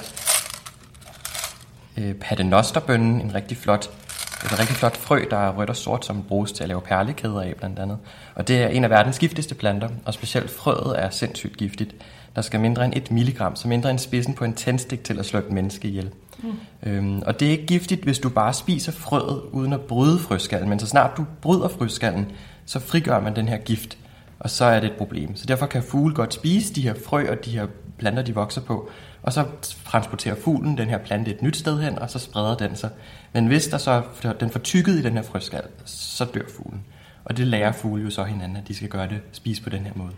øh, 1.97 2.15
paternosterbønnen, 2.15 3.21
en 3.21 3.33
rigtig 3.35 3.57
flot, 3.57 4.00
et 4.45 4.59
rigtig 4.59 4.75
flot 4.75 4.97
frø, 4.97 5.25
der 5.29 5.37
er 5.37 5.51
rødt 5.51 5.69
og 5.69 5.75
sort, 5.75 6.05
som 6.05 6.23
bruges 6.23 6.51
til 6.51 6.63
at 6.63 6.67
lave 6.67 6.81
perlekæder 6.81 7.41
af 7.41 7.53
blandt 7.57 7.79
andet. 7.79 7.97
Og 8.35 8.47
det 8.47 8.63
er 8.63 8.67
en 8.67 8.83
af 8.83 8.89
verdens 8.89 9.19
giftigste 9.19 9.55
planter, 9.55 9.89
og 10.05 10.13
specielt 10.13 10.51
frøet 10.51 11.03
er 11.03 11.09
sindssygt 11.09 11.57
giftigt. 11.57 11.95
Der 12.35 12.41
skal 12.41 12.59
mindre 12.59 12.85
end 12.85 12.93
1 12.95 13.11
milligram, 13.11 13.55
så 13.55 13.67
mindre 13.67 13.89
end 13.91 13.99
spidsen 13.99 14.33
på 14.33 14.45
en 14.45 14.53
tændstik 14.53 15.03
til 15.03 15.19
at 15.19 15.25
slå 15.25 15.39
et 15.39 15.51
menneske 15.51 15.87
ihjel. 15.87 16.09
Mm. 16.43 16.51
Øhm, 16.83 17.21
og 17.25 17.39
det 17.39 17.47
er 17.47 17.51
ikke 17.51 17.65
giftigt, 17.65 18.03
hvis 18.03 18.19
du 18.19 18.29
bare 18.29 18.53
spiser 18.53 18.91
frøet 18.91 19.41
uden 19.51 19.73
at 19.73 19.81
bryde 19.81 20.19
frøskallen, 20.19 20.69
men 20.69 20.79
så 20.79 20.87
snart 20.87 21.17
du 21.17 21.25
bryder 21.41 21.67
frøskallen, 21.67 22.31
så 22.65 22.79
frigør 22.79 23.19
man 23.19 23.35
den 23.35 23.47
her 23.47 23.57
gift, 23.57 23.97
og 24.39 24.49
så 24.49 24.65
er 24.65 24.79
det 24.79 24.89
et 24.89 24.95
problem. 24.97 25.35
Så 25.35 25.45
derfor 25.45 25.65
kan 25.65 25.83
fugle 25.83 26.15
godt 26.15 26.33
spise 26.33 26.73
de 26.73 26.81
her 26.81 26.93
frø 27.05 27.29
og 27.29 27.45
de 27.45 27.51
her 27.51 27.67
planter, 27.97 28.23
de 28.23 28.35
vokser 28.35 28.61
på, 28.61 28.89
og 29.23 29.33
så 29.33 29.45
transporterer 29.85 30.35
fuglen 30.35 30.77
den 30.77 30.89
her 30.89 30.97
plante 30.97 31.31
et 31.31 31.41
nyt 31.41 31.57
sted 31.57 31.81
hen, 31.81 31.99
og 31.99 32.09
så 32.09 32.19
spreder 32.19 32.57
den 32.57 32.75
sig. 32.75 32.89
Men 33.33 33.47
hvis 33.47 33.67
der 33.67 33.77
så 33.77 34.03
den 34.39 34.49
får 34.49 34.59
tykket 34.59 34.93
i 34.93 35.01
den 35.01 35.13
her 35.13 35.21
frøskal, 35.21 35.63
så 35.85 36.25
dør 36.25 36.41
fuglen. 36.57 36.85
Og 37.25 37.37
det 37.37 37.47
lærer 37.47 37.71
fugle 37.71 38.03
jo 38.03 38.09
så 38.09 38.23
hinanden, 38.23 38.57
at 38.57 38.67
de 38.67 38.75
skal 38.75 38.89
gøre 38.89 39.07
det, 39.07 39.21
spise 39.31 39.63
på 39.63 39.69
den 39.69 39.85
her 39.85 39.93
måde. 39.95 40.11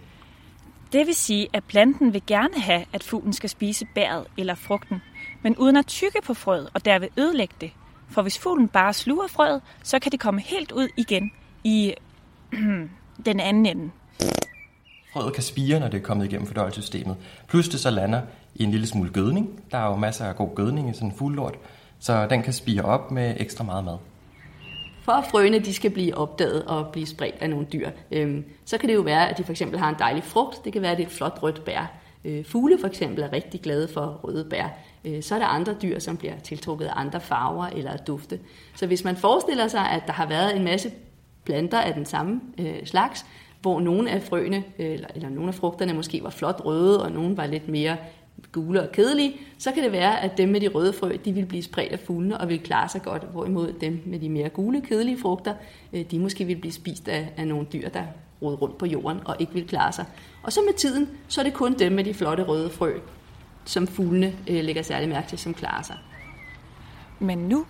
Det 0.91 1.07
vil 1.07 1.15
sige, 1.15 1.47
at 1.53 1.63
planten 1.63 2.13
vil 2.13 2.21
gerne 2.27 2.61
have, 2.61 2.85
at 2.93 3.03
fuglen 3.03 3.33
skal 3.33 3.49
spise 3.49 3.85
bæret 3.95 4.25
eller 4.37 4.55
frugten, 4.55 5.01
men 5.41 5.57
uden 5.57 5.77
at 5.77 5.85
tykke 5.85 6.19
på 6.23 6.33
frøet 6.33 6.69
og 6.73 6.85
derved 6.85 7.07
ødelægge 7.17 7.55
det. 7.61 7.71
For 8.09 8.21
hvis 8.21 8.39
fuglen 8.39 8.67
bare 8.67 8.93
sluger 8.93 9.27
frøet, 9.27 9.61
så 9.83 9.99
kan 9.99 10.11
det 10.11 10.19
komme 10.19 10.41
helt 10.41 10.71
ud 10.71 10.87
igen 10.97 11.31
i 11.63 11.93
den 13.25 13.39
anden 13.39 13.65
ende. 13.65 13.91
Frøet 15.13 15.33
kan 15.33 15.43
spire, 15.43 15.79
når 15.79 15.87
det 15.87 15.97
er 15.97 16.01
kommet 16.03 16.25
igennem 16.25 16.47
fordøjelsessystemet. 16.47 17.15
Plus 17.47 17.69
det 17.69 17.79
så 17.79 17.89
lander 17.89 18.21
i 18.55 18.63
en 18.63 18.71
lille 18.71 18.87
smule 18.87 19.09
gødning. 19.09 19.63
Der 19.71 19.77
er 19.77 19.85
jo 19.85 19.95
masser 19.95 20.25
af 20.25 20.35
god 20.35 20.55
gødning 20.55 20.89
i 20.89 20.93
sådan 20.93 21.07
en 21.07 21.15
fuglort, 21.15 21.55
så 21.99 22.27
den 22.27 22.43
kan 22.43 22.53
spire 22.53 22.81
op 22.81 23.11
med 23.11 23.35
ekstra 23.37 23.63
meget 23.63 23.83
mad. 23.83 23.97
For 25.03 25.11
at 25.11 25.25
frøene 25.31 25.59
de 25.59 25.73
skal 25.73 25.91
blive 25.91 26.17
opdaget 26.17 26.63
og 26.63 26.87
blive 26.87 27.05
spredt 27.05 27.35
af 27.41 27.49
nogle 27.49 27.67
dyr, 27.73 27.89
øh, 28.11 28.41
så 28.65 28.77
kan 28.77 28.89
det 28.89 28.95
jo 28.95 29.01
være, 29.01 29.29
at 29.29 29.37
de 29.37 29.43
for 29.43 29.51
eksempel 29.51 29.79
har 29.79 29.89
en 29.89 29.95
dejlig 29.99 30.23
frugt. 30.23 30.65
Det 30.65 30.73
kan 30.73 30.81
være, 30.81 30.91
at 30.91 30.97
det 30.97 31.03
er 31.03 31.07
et 31.07 31.13
flot 31.13 31.39
rødt 31.43 31.65
bær. 31.65 31.91
Øh, 32.25 32.45
fugle 32.45 32.77
for 32.79 32.87
eksempel 32.87 33.23
er 33.23 33.33
rigtig 33.33 33.61
glade 33.61 33.87
for 33.87 34.19
røde 34.23 34.45
bær. 34.49 34.67
Øh, 35.05 35.23
så 35.23 35.35
er 35.35 35.39
der 35.39 35.45
andre 35.45 35.75
dyr, 35.81 35.99
som 35.99 36.17
bliver 36.17 36.39
tiltrukket 36.43 36.85
af 36.85 36.93
andre 36.95 37.21
farver 37.21 37.65
eller 37.65 37.97
dufte. 37.97 38.39
Så 38.75 38.87
hvis 38.87 39.03
man 39.03 39.15
forestiller 39.15 39.67
sig, 39.67 39.89
at 39.89 40.03
der 40.07 40.13
har 40.13 40.25
været 40.25 40.55
en 40.55 40.63
masse 40.63 40.91
planter 41.45 41.79
af 41.79 41.93
den 41.93 42.05
samme 42.05 42.41
øh, 42.57 42.85
slags, 42.85 43.25
hvor 43.63 43.79
nogle 43.79 44.11
af 44.11 44.21
frøene, 44.21 44.63
eller, 44.77 45.07
eller 45.15 45.29
nogle 45.29 45.47
af 45.47 45.55
frugterne 45.55 45.93
måske 45.93 46.23
var 46.23 46.29
flot 46.29 46.61
røde, 46.65 47.03
og 47.03 47.11
nogle 47.11 47.37
var 47.37 47.45
lidt 47.45 47.67
mere 47.67 47.97
gule 48.51 48.81
og 48.81 48.91
kedelige, 48.91 49.35
så 49.57 49.71
kan 49.71 49.83
det 49.83 49.91
være, 49.91 50.21
at 50.21 50.37
dem 50.37 50.49
med 50.49 50.61
de 50.61 50.67
røde 50.67 50.93
frø, 50.93 51.17
de 51.25 51.33
vil 51.33 51.45
blive 51.45 51.63
spredt 51.63 51.91
af 51.91 51.99
fuglene 51.99 52.37
og 52.37 52.49
vil 52.49 52.59
klare 52.59 52.89
sig 52.89 53.01
godt, 53.01 53.23
hvorimod 53.31 53.73
dem 53.81 54.01
med 54.05 54.19
de 54.19 54.29
mere 54.29 54.49
gule, 54.49 54.81
kedelige 54.81 55.19
frugter, 55.19 55.53
øh, 55.93 56.05
de 56.11 56.19
måske 56.19 56.45
vil 56.45 56.55
blive 56.55 56.71
spist 56.71 57.07
af, 57.07 57.33
af 57.37 57.47
nogle 57.47 57.67
dyr, 57.73 57.89
der 57.89 58.03
roder 58.41 58.57
rundt 58.57 58.77
på 58.77 58.85
jorden 58.85 59.19
og 59.25 59.35
ikke 59.39 59.53
vil 59.53 59.67
klare 59.67 59.91
sig. 59.91 60.05
Og 60.43 60.53
så 60.53 60.61
med 60.61 60.73
tiden, 60.73 61.09
så 61.27 61.41
er 61.41 61.45
det 61.45 61.53
kun 61.53 61.73
dem 61.73 61.91
med 61.91 62.03
de 62.03 62.13
flotte 62.13 62.43
røde 62.43 62.69
frø, 62.69 62.93
som 63.65 63.87
fuglene 63.87 64.35
øh, 64.49 64.63
lægger 64.63 64.81
særlig 64.81 65.09
mærke 65.09 65.27
til, 65.27 65.37
som 65.37 65.53
klarer 65.53 65.81
sig. 65.81 65.97
Men 67.19 67.37
nu 67.37 67.65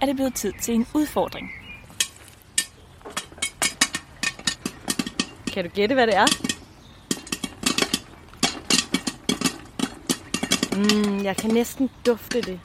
er 0.00 0.06
det 0.06 0.16
blevet 0.16 0.34
tid 0.34 0.52
til 0.60 0.74
en 0.74 0.86
udfordring. 0.94 1.61
Kan 5.52 5.64
du 5.64 5.70
gætte, 5.70 5.94
hvad 5.94 6.06
det 6.06 6.16
er? 6.16 6.26
Mm, 10.76 11.24
jeg 11.24 11.36
kan 11.36 11.50
næsten 11.50 11.90
dufte 12.06 12.40
det. 12.40 12.60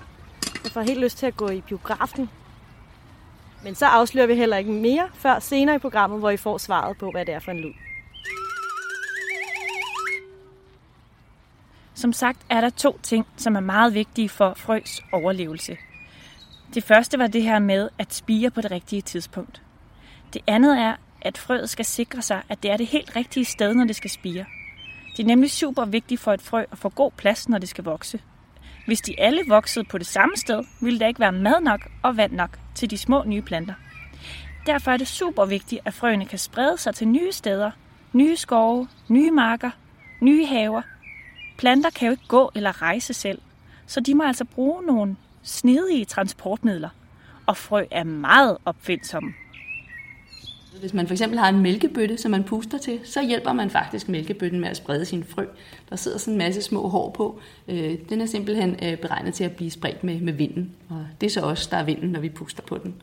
Jeg 0.64 0.72
får 0.72 0.82
helt 0.82 1.00
lyst 1.00 1.18
til 1.18 1.26
at 1.26 1.38
gå 1.38 1.50
i 1.50 1.62
biografen. 1.62 2.30
Men 3.64 3.76
så 3.76 3.86
afslører 3.86 4.28
vi 4.28 4.36
heller 4.36 4.58
ikke 4.58 4.72
mere 4.72 5.10
før 5.14 5.40
senere 5.40 5.76
i 5.76 5.80
programmet, 5.80 6.20
hvor 6.20 6.30
I 6.30 6.38
får 6.38 6.58
svaret 6.58 6.98
på, 6.98 7.12
hvad 7.12 7.26
det 7.26 7.34
er 7.34 7.40
for 7.40 7.52
en 7.52 7.60
lyd. 7.60 7.74
Som 11.94 12.14
sagt 12.14 12.42
er 12.50 12.62
der 12.62 12.70
to 12.70 13.00
ting, 13.04 13.26
som 13.38 13.56
er 13.56 13.60
meget 13.60 13.94
vigtige 13.94 14.30
for 14.30 14.54
frøs 14.54 15.04
overlevelse. 15.12 15.78
Det 16.74 16.84
første 16.84 17.20
var 17.20 17.28
det 17.28 17.44
her 17.44 17.60
med 17.60 17.90
at 17.98 18.14
spire 18.14 18.50
på 18.50 18.62
det 18.62 18.72
rigtige 18.72 19.02
tidspunkt. 19.02 19.62
Det 20.34 20.42
andet 20.48 20.80
er, 20.80 20.96
at 21.28 21.38
frøet 21.38 21.70
skal 21.70 21.86
sikre 21.86 22.22
sig, 22.22 22.42
at 22.50 22.64
det 22.64 22.72
er 22.72 22.78
det 22.78 22.88
helt 22.88 23.16
rigtige 23.16 23.46
sted, 23.46 23.74
når 23.74 23.86
det 23.86 23.96
skal 23.96 24.10
spire. 24.10 24.46
Det 25.18 25.24
er 25.24 25.28
nemlig 25.28 25.52
super 25.52 25.86
vigtigt 25.86 26.22
for 26.22 26.34
et 26.34 26.42
frø 26.42 26.64
at 26.72 26.78
få 26.78 26.90
god 26.90 27.12
plads, 27.12 27.50
når 27.50 27.58
det 27.58 27.70
skal 27.70 27.84
vokse. 27.84 28.20
Hvis 28.86 29.02
de 29.02 29.20
alle 29.20 29.44
voksede 29.48 29.86
på 29.86 29.98
det 29.98 30.08
samme 30.08 30.38
sted, 30.38 30.64
ville 30.82 31.00
der 31.00 31.08
ikke 31.08 31.20
være 31.20 31.32
mad 31.32 31.62
nok 31.62 31.90
og 32.04 32.18
vand 32.18 32.32
nok 32.32 32.60
til 32.76 32.90
de 32.90 32.98
små 32.98 33.24
nye 33.26 33.42
planter. 33.42 33.74
Derfor 34.66 34.92
er 34.92 34.98
det 34.98 35.08
super 35.08 35.46
vigtigt, 35.46 35.82
at 35.86 35.94
frøene 35.94 36.26
kan 36.26 36.40
sprede 36.40 36.78
sig 36.78 36.96
til 36.96 37.08
nye 37.08 37.32
steder, 37.32 37.72
nye 38.14 38.36
skove, 38.36 38.88
nye 39.08 39.32
marker, 39.32 39.72
nye 40.22 40.46
haver. 40.46 40.82
Planter 41.58 41.90
kan 41.90 42.06
jo 42.06 42.12
ikke 42.12 42.28
gå 42.28 42.52
eller 42.56 42.82
rejse 42.82 43.14
selv, 43.14 43.42
så 43.88 44.00
de 44.00 44.16
må 44.16 44.24
altså 44.24 44.46
bruge 44.46 44.84
nogle 44.84 45.16
snedige 45.44 46.06
transportmidler. 46.06 46.90
Og 47.46 47.58
frø 47.58 47.86
er 47.92 48.04
meget 48.04 48.58
opfindsomme. 48.66 49.34
Hvis 50.80 50.94
man 50.94 51.08
for 51.08 51.14
eksempel 51.14 51.40
har 51.40 51.50
en 51.50 51.60
mælkebøtte, 51.60 52.18
som 52.18 52.32
man 52.32 52.44
puster 52.44 52.78
til, 52.78 53.00
så 53.04 53.24
hjælper 53.28 53.54
man 53.54 53.70
faktisk 53.70 54.10
mælkebøtten 54.10 54.60
med 54.60 54.70
at 54.70 54.78
sprede 54.78 55.06
sin 55.06 55.24
frø. 55.24 55.46
Der 55.90 55.96
sidder 55.96 56.18
sådan 56.18 56.34
en 56.34 56.38
masse 56.38 56.62
små 56.62 56.88
hår 56.88 57.10
på. 57.10 57.40
Øh, 57.68 57.96
Den 58.10 58.22
er 58.22 58.26
simpelthen 58.26 58.76
øh, 58.84 58.98
beregnet 58.98 59.34
til 59.34 59.44
at 59.44 59.52
blive 59.52 59.72
spredt 59.72 60.04
med, 60.04 60.20
med 60.22 60.34
vinden. 60.34 60.72
Og 60.90 61.06
det 61.22 61.28
er 61.28 61.32
så 61.32 61.42
også 61.42 61.68
der 61.72 61.78
er 61.78 61.84
vinden, 61.84 62.10
når 62.10 62.20
vi 62.20 62.30
puster 62.30 62.64
på 62.64 62.78
den. 62.84 62.96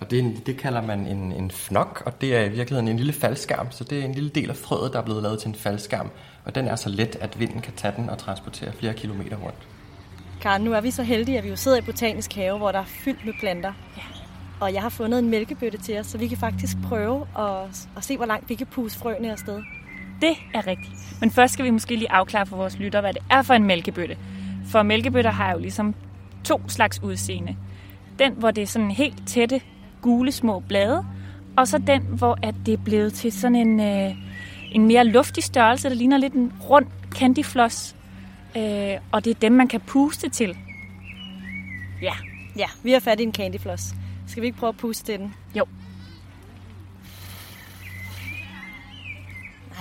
Og 0.00 0.10
det, 0.10 0.18
en- 0.18 0.42
det 0.46 0.56
kalder 0.56 0.82
man 0.82 1.06
en, 1.06 1.32
en 1.32 1.50
fnok, 1.50 2.02
og 2.06 2.20
det 2.20 2.36
er 2.36 2.44
i 2.44 2.48
virkeligheden 2.48 2.88
en 2.88 2.96
lille 2.96 3.12
faldskærm. 3.12 3.66
Så 3.70 3.84
det 3.84 4.00
er 4.00 4.04
en 4.04 4.14
lille 4.14 4.30
del 4.30 4.50
af 4.50 4.56
frøet, 4.56 4.92
der 4.92 4.98
er 4.98 5.04
blevet 5.04 5.22
lavet 5.22 5.38
til 5.38 5.48
en 5.48 5.54
faldskærm. 5.54 6.10
Og 6.44 6.54
den 6.54 6.68
er 6.68 6.76
så 6.76 6.88
let, 6.88 7.16
at 7.20 7.40
vinden 7.40 7.60
kan 7.60 7.72
tage 7.76 7.94
den 7.96 8.10
og 8.10 8.18
transportere 8.18 8.72
flere 8.72 8.94
kilometer 8.94 9.36
rundt. 9.36 9.58
Karen, 10.40 10.62
nu 10.62 10.72
er 10.72 10.80
vi 10.80 10.90
så 10.90 11.02
heldige, 11.02 11.38
at 11.38 11.44
vi 11.44 11.48
jo 11.48 11.56
sidder 11.56 11.78
i 11.78 11.80
Botanisk 11.80 12.32
Have, 12.34 12.58
hvor 12.58 12.72
der 12.72 12.78
er 12.78 12.84
fyldt 12.84 13.24
med 13.26 13.32
planter. 13.40 13.72
Ja. 13.96 14.02
Og 14.60 14.74
jeg 14.74 14.82
har 14.82 14.88
fundet 14.88 15.18
en 15.18 15.28
mælkebøtte 15.28 15.78
til 15.78 15.98
os, 15.98 16.06
så 16.06 16.18
vi 16.18 16.28
kan 16.28 16.38
faktisk 16.38 16.76
prøve 16.84 17.26
at, 17.38 17.88
at 17.96 18.04
se, 18.04 18.16
hvor 18.16 18.26
langt 18.26 18.48
vi 18.48 18.54
kan 18.54 18.66
puste 18.66 18.98
frøene 18.98 19.32
afsted. 19.32 19.62
Det 20.20 20.36
er 20.54 20.66
rigtigt. 20.66 21.20
Men 21.20 21.30
først 21.30 21.52
skal 21.52 21.64
vi 21.64 21.70
måske 21.70 21.96
lige 21.96 22.12
afklare 22.12 22.46
for 22.46 22.56
vores 22.56 22.78
lytter, 22.78 23.00
hvad 23.00 23.12
det 23.12 23.22
er 23.30 23.42
for 23.42 23.54
en 23.54 23.64
mælkebøtte. 23.64 24.16
For 24.66 24.82
mælkebøtter 24.82 25.30
har 25.30 25.52
jo 25.52 25.58
ligesom 25.58 25.94
to 26.44 26.60
slags 26.68 27.02
udseende. 27.02 27.56
Den, 28.18 28.32
hvor 28.32 28.50
det 28.50 28.62
er 28.62 28.66
sådan 28.66 28.90
helt 28.90 29.26
tætte, 29.26 29.60
gule 30.02 30.32
små 30.32 30.60
blade, 30.60 31.06
og 31.56 31.68
så 31.68 31.78
den, 31.78 32.02
hvor 32.02 32.38
at 32.42 32.54
det 32.66 32.74
er 32.74 32.82
blevet 32.84 33.12
til 33.12 33.32
sådan 33.32 33.56
en, 33.56 33.80
øh, 33.80 34.14
en 34.72 34.86
mere 34.86 35.04
luftig 35.04 35.44
størrelse, 35.44 35.88
der 35.88 35.94
ligner 35.94 36.18
lidt 36.18 36.32
en 36.32 36.52
rund 36.70 36.86
candyfloss. 37.10 37.96
Øh, 38.56 38.96
og 39.12 39.24
det 39.24 39.30
er 39.30 39.40
dem, 39.40 39.52
man 39.52 39.68
kan 39.68 39.80
puste 39.80 40.28
til. 40.28 40.56
Ja, 42.02 42.12
Ja, 42.56 42.66
vi 42.82 42.92
har 42.92 43.00
fat 43.00 43.20
i 43.20 43.22
en 43.22 43.34
candyfloss. 43.34 43.94
Skal 44.30 44.40
vi 44.40 44.46
ikke 44.46 44.58
prøve 44.58 44.68
at 44.68 44.76
puste 44.76 45.12
den? 45.12 45.34
Jo. 45.54 45.64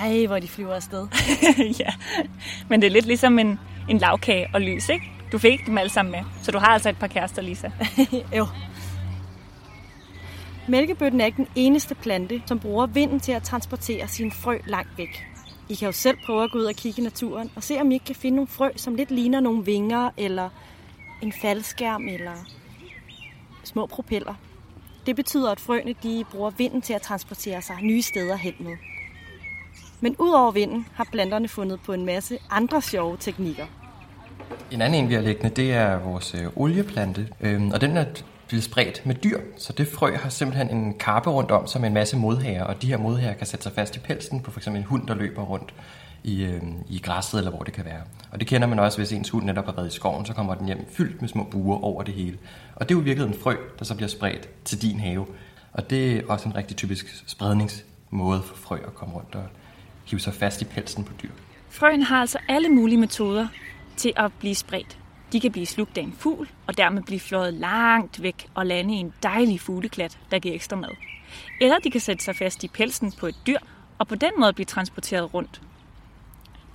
Ej, 0.02 0.26
hvor 0.26 0.40
de 0.40 0.48
flyver 0.48 0.76
afsted. 0.76 1.08
ja. 1.80 1.90
Men 2.70 2.82
det 2.82 2.88
er 2.88 2.92
lidt 2.92 3.06
ligesom 3.06 3.40
en, 3.40 3.60
en 3.90 3.98
lavkage 3.98 4.48
og 4.54 4.62
lys, 4.62 4.90
ikke? 4.90 5.12
Du 5.32 5.38
fik 5.38 5.52
ikke 5.52 5.66
dem 5.66 5.78
alle 5.78 5.90
sammen 5.90 6.12
med, 6.12 6.20
så 6.42 6.52
du 6.52 6.58
har 6.58 6.68
altså 6.68 6.90
et 6.90 6.98
par 6.98 7.08
kærester, 7.08 7.42
Lisa. 7.42 7.72
jo. 8.38 8.48
Mælkebøtten 10.68 11.22
er 11.22 11.26
ikke 11.26 11.38
den 11.38 11.48
eneste 11.56 11.96
plante, 11.96 12.42
som 12.46 12.60
bruger 12.60 12.86
vinden 12.86 13.20
til 13.20 13.32
at 13.32 13.44
transportere 13.44 14.08
sine 14.08 14.32
frø 14.32 14.58
langt 14.66 14.98
væk. 14.98 15.26
I 15.70 15.76
kan 15.76 15.86
jo 15.86 15.92
selv 15.92 16.18
prøve 16.26 16.44
at 16.44 16.52
gå 16.52 16.58
ud 16.58 16.64
og 16.64 16.76
kigge 16.76 17.02
i 17.02 17.04
naturen 17.04 17.52
og 17.56 17.64
se, 17.64 17.82
om 17.82 17.92
I 17.92 17.94
ikke 17.94 18.06
kan 18.06 18.16
finde 18.16 18.36
nogle 18.36 18.48
frø, 18.48 18.70
som 18.76 18.96
lidt 18.96 19.12
ligner 19.12 19.40
nogle 19.40 19.66
vinger, 19.66 20.10
eller 20.18 20.50
en 21.22 21.34
faldskærm, 21.42 22.08
eller 22.08 22.34
små 23.70 23.86
propeller. 23.86 24.34
Det 25.06 25.16
betyder, 25.16 25.52
at 25.52 25.60
frøene 25.60 25.96
de 26.04 26.26
bruger 26.32 26.50
vinden 26.50 26.82
til 26.82 26.94
at 26.94 27.02
transportere 27.02 27.62
sig 27.62 27.76
nye 27.82 28.02
steder 28.02 28.36
hen 28.36 28.54
med. 28.60 28.76
Men 30.02 30.16
udover 30.20 30.52
vinden 30.52 30.86
har 30.94 31.08
planterne 31.12 31.48
fundet 31.48 31.80
på 31.86 31.94
en 31.94 32.06
masse 32.06 32.38
andre 32.50 32.82
sjove 32.82 33.18
teknikker. 33.20 33.66
En 34.72 34.82
anden 34.82 35.04
en, 35.04 35.10
vi 35.10 35.14
har 35.14 35.22
liggende, 35.22 35.50
det 35.50 35.74
er 35.74 36.00
vores 36.00 36.36
øh, 36.36 36.48
olieplante, 36.56 37.28
øhm, 37.42 37.72
og 37.72 37.82
den 37.82 37.98
er 37.98 38.06
blevet 38.48 38.64
spredt 38.64 39.06
med 39.06 39.16
dyr, 39.16 39.40
så 39.58 39.74
det 39.74 39.88
frø 39.88 40.16
har 40.16 40.30
simpelthen 40.30 40.70
en 40.70 40.94
karpe 40.98 41.30
rundt 41.30 41.52
om 41.52 41.68
som 41.68 41.84
en 41.84 41.94
masse 41.94 42.18
modhager, 42.18 42.64
og 42.64 42.82
de 42.82 42.88
her 42.88 42.98
modhager 42.98 43.34
kan 43.34 43.48
sætte 43.48 43.64
sig 43.64 43.72
fast 43.72 43.96
i 43.96 44.00
pelsen 44.00 44.40
på 44.40 44.52
f.eks. 44.52 44.68
en 44.68 44.84
hund, 44.84 45.08
der 45.08 45.16
løber 45.16 45.44
rundt 45.44 45.74
i, 46.24 46.44
øh, 46.44 46.62
i 46.90 47.00
græsset, 47.00 47.38
eller 47.38 47.52
hvor 47.52 47.64
det 47.64 47.74
kan 47.74 47.86
være. 47.86 48.02
Og 48.32 48.40
det 48.40 48.48
kender 48.48 48.68
man 48.68 48.80
også, 48.80 48.98
hvis 48.98 49.12
ens 49.12 49.30
hund 49.30 49.46
netop 49.46 49.66
har 49.66 49.72
været 49.72 49.88
i 49.88 49.96
skoven, 49.96 50.26
så 50.26 50.34
kommer 50.34 50.56
den 50.56 50.66
hjem 50.66 50.86
fyldt 50.92 51.22
med 51.22 51.30
små 51.30 51.44
buer 51.44 51.84
over 51.84 52.04
det 52.04 52.14
hele. 52.14 52.38
Og 52.76 52.90
det 52.90 52.96
er 52.96 53.00
jo 53.00 53.04
virkelig 53.04 53.28
en 53.28 53.40
frø, 53.40 53.56
der 53.80 53.86
så 53.86 53.96
bliver 53.96 54.10
spredt 54.10 54.50
til 54.66 54.82
din 54.82 55.00
have. 55.00 55.26
Og 55.74 55.90
det 55.90 56.18
er 56.18 56.22
også 56.28 56.50
en 56.50 56.56
rigtig 56.56 56.78
typisk 56.78 57.24
spredningsmåde 57.28 58.42
for 58.42 58.56
frø 58.56 58.76
at 58.76 58.96
komme 58.96 59.16
rundt 59.16 59.36
og 59.36 59.44
hive 60.06 60.20
sig 60.20 60.34
fast 60.34 60.62
i 60.62 60.66
pelsen 60.66 61.04
på 61.04 61.14
dyr. 61.24 61.30
Frøen 61.70 62.02
har 62.02 62.22
altså 62.22 62.38
alle 62.48 62.70
mulige 62.70 63.00
metoder 63.00 63.48
til 63.98 64.14
at 64.16 64.32
blive 64.40 64.56
spredt. 64.56 64.98
De 65.32 65.40
kan 65.40 65.52
blive 65.52 65.66
slugt 65.66 65.98
af 65.98 66.02
en 66.02 66.14
fugl, 66.18 66.50
og 66.68 66.78
dermed 66.78 67.04
blive 67.04 67.20
fløjet 67.20 67.54
langt 67.54 68.24
væk 68.24 68.48
og 68.54 68.66
lande 68.66 68.94
i 68.94 68.98
en 68.98 69.14
dejlig 69.24 69.62
fugleklat, 69.62 70.20
der 70.32 70.40
giver 70.40 70.56
ekstra 70.56 70.76
mad. 70.76 70.90
Eller 71.62 71.80
de 71.80 71.92
kan 71.92 72.02
sætte 72.02 72.24
sig 72.24 72.36
fast 72.36 72.64
i 72.64 72.68
pelsen 72.68 73.12
på 73.12 73.28
et 73.28 73.36
dyr, 73.48 73.58
og 73.98 74.08
på 74.08 74.16
den 74.16 74.32
måde 74.40 74.54
blive 74.54 74.66
transporteret 74.66 75.34
rundt. 75.34 75.62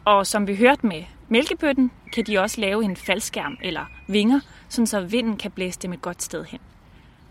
Og 0.05 0.27
som 0.27 0.47
vi 0.47 0.55
hørte 0.55 0.87
med 0.87 1.05
mælkebøtten, 1.29 1.91
kan 2.13 2.25
de 2.27 2.39
også 2.39 2.61
lave 2.61 2.85
en 2.85 2.97
faldskærm 2.97 3.59
eller 3.63 3.85
vinger, 4.09 4.41
sådan 4.69 4.87
så 4.87 5.01
vinden 5.01 5.37
kan 5.37 5.51
blæse 5.51 5.79
dem 5.79 5.93
et 5.93 6.03
godt 6.03 6.23
sted 6.23 6.45
hen. 6.45 6.61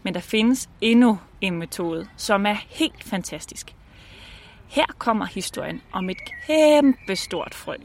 Men 0.03 0.13
der 0.13 0.19
findes 0.19 0.69
endnu 0.81 1.19
en 1.41 1.57
metode, 1.57 2.07
som 2.17 2.45
er 2.45 2.55
helt 2.69 3.03
fantastisk. 3.03 3.75
Her 4.67 4.85
kommer 4.97 5.25
historien 5.25 5.81
om 5.91 6.09
et 6.09 6.17
kæmpe 6.47 7.15
stort 7.15 7.55
frø. 7.55 7.75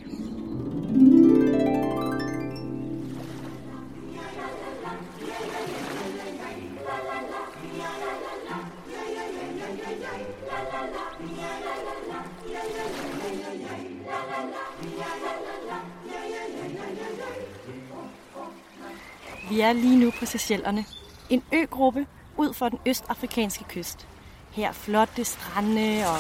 Vi 19.58 19.62
er 19.62 19.72
lige 19.72 19.98
nu 19.98 20.10
på 20.10 20.26
Seychellerne. 20.26 20.84
En 21.30 21.42
øgruppe 21.52 22.06
ud 22.36 22.54
for 22.54 22.68
den 22.68 22.78
østafrikanske 22.86 23.64
kyst. 23.64 24.08
Her 24.52 24.72
flotte 24.72 25.24
strande 25.24 26.02
og... 26.06 26.18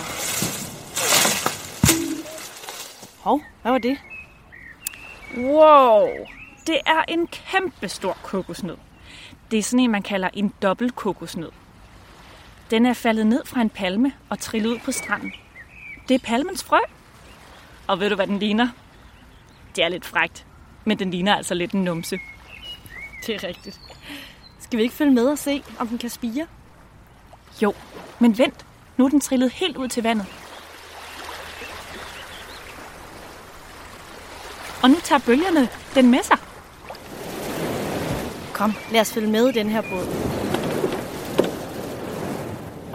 Hov, 3.20 3.40
hvad 3.62 3.72
var 3.72 3.78
det? 3.78 3.98
Wow! 5.36 6.08
Det 6.66 6.78
er 6.86 7.04
en 7.08 7.26
kæmpe 7.26 7.88
stor 7.88 8.18
kokosnød. 8.22 8.76
Det 9.50 9.58
er 9.58 9.62
sådan 9.62 9.80
en, 9.80 9.90
man 9.90 10.02
kalder 10.02 10.28
en 10.32 10.54
dobbelt 10.62 10.96
kokosnød. 10.96 11.50
Den 12.70 12.86
er 12.86 12.94
faldet 12.94 13.26
ned 13.26 13.44
fra 13.44 13.60
en 13.60 13.70
palme 13.70 14.12
og 14.28 14.38
trillet 14.38 14.70
ud 14.70 14.78
på 14.78 14.92
stranden. 14.92 15.32
Det 16.08 16.14
er 16.14 16.26
palmens 16.26 16.64
frø. 16.64 16.78
Og 17.86 18.00
ved 18.00 18.08
du, 18.08 18.14
hvad 18.14 18.26
den 18.26 18.38
ligner? 18.38 18.68
Det 19.76 19.84
er 19.84 19.88
lidt 19.88 20.06
frægt, 20.06 20.46
men 20.84 20.98
den 20.98 21.10
ligner 21.10 21.36
altså 21.36 21.54
lidt 21.54 21.72
en 21.72 21.84
numse. 21.84 22.18
Det 23.26 23.34
er 23.34 23.48
rigtigt. 23.48 23.80
Skal 24.60 24.76
vi 24.76 24.82
ikke 24.82 24.94
følge 24.94 25.12
med 25.12 25.28
og 25.28 25.38
se, 25.38 25.62
om 25.78 25.88
den 25.88 25.98
kan 25.98 26.10
spire? 26.10 26.46
Jo, 27.62 27.74
men 28.18 28.38
vent. 28.38 28.66
Nu 28.96 29.04
er 29.04 29.08
den 29.08 29.20
trillet 29.20 29.52
helt 29.52 29.76
ud 29.76 29.88
til 29.88 30.02
vandet. 30.02 30.26
Og 34.82 34.90
nu 34.90 34.96
tager 35.04 35.18
bølgerne 35.26 35.68
den 35.94 36.10
med 36.10 36.22
sig. 36.22 36.38
Kom, 38.52 38.72
lad 38.92 39.00
os 39.00 39.12
følge 39.12 39.30
med 39.30 39.48
i 39.48 39.52
den 39.52 39.68
her 39.68 39.82
båd. 39.82 40.06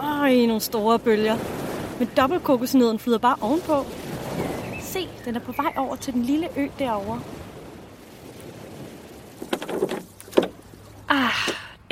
Øj, 0.00 0.46
nogle 0.46 0.60
store 0.60 0.98
bølger. 0.98 1.36
Men 1.98 2.10
dobbeltkokosnøden 2.16 2.98
flyder 2.98 3.18
bare 3.18 3.36
ovenpå. 3.40 3.86
Se, 4.80 5.08
den 5.24 5.36
er 5.36 5.40
på 5.40 5.52
vej 5.52 5.72
over 5.76 5.96
til 5.96 6.12
den 6.12 6.22
lille 6.22 6.48
ø 6.56 6.68
derovre. 6.78 7.20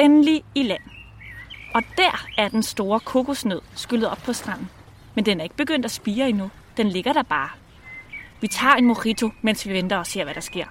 Endelig 0.02 0.44
i 0.54 0.62
land. 0.62 0.82
Og 1.75 1.82
der 1.97 2.26
er 2.38 2.49
den 2.49 2.62
store 2.62 3.00
kokosnød 3.00 3.61
skyllet 3.75 4.09
op 4.11 4.18
på 4.26 4.32
stranden. 4.32 4.71
Men 5.14 5.26
den 5.26 5.40
er 5.40 5.44
ikke 5.44 5.56
begyndt 5.56 5.85
at 5.85 5.90
spire 5.90 6.28
endnu. 6.28 6.50
Den 6.76 6.88
ligger 6.88 7.12
der 7.12 7.23
bare. 7.23 7.49
Vi 8.40 8.49
tager 8.49 8.75
en 8.75 8.87
mojito, 8.87 9.30
mens 9.42 9.66
vi 9.66 9.73
venter 9.73 9.97
og 9.97 10.06
ser, 10.06 10.25
hvad 10.25 10.35
der 10.35 10.40
sker. 10.40 10.66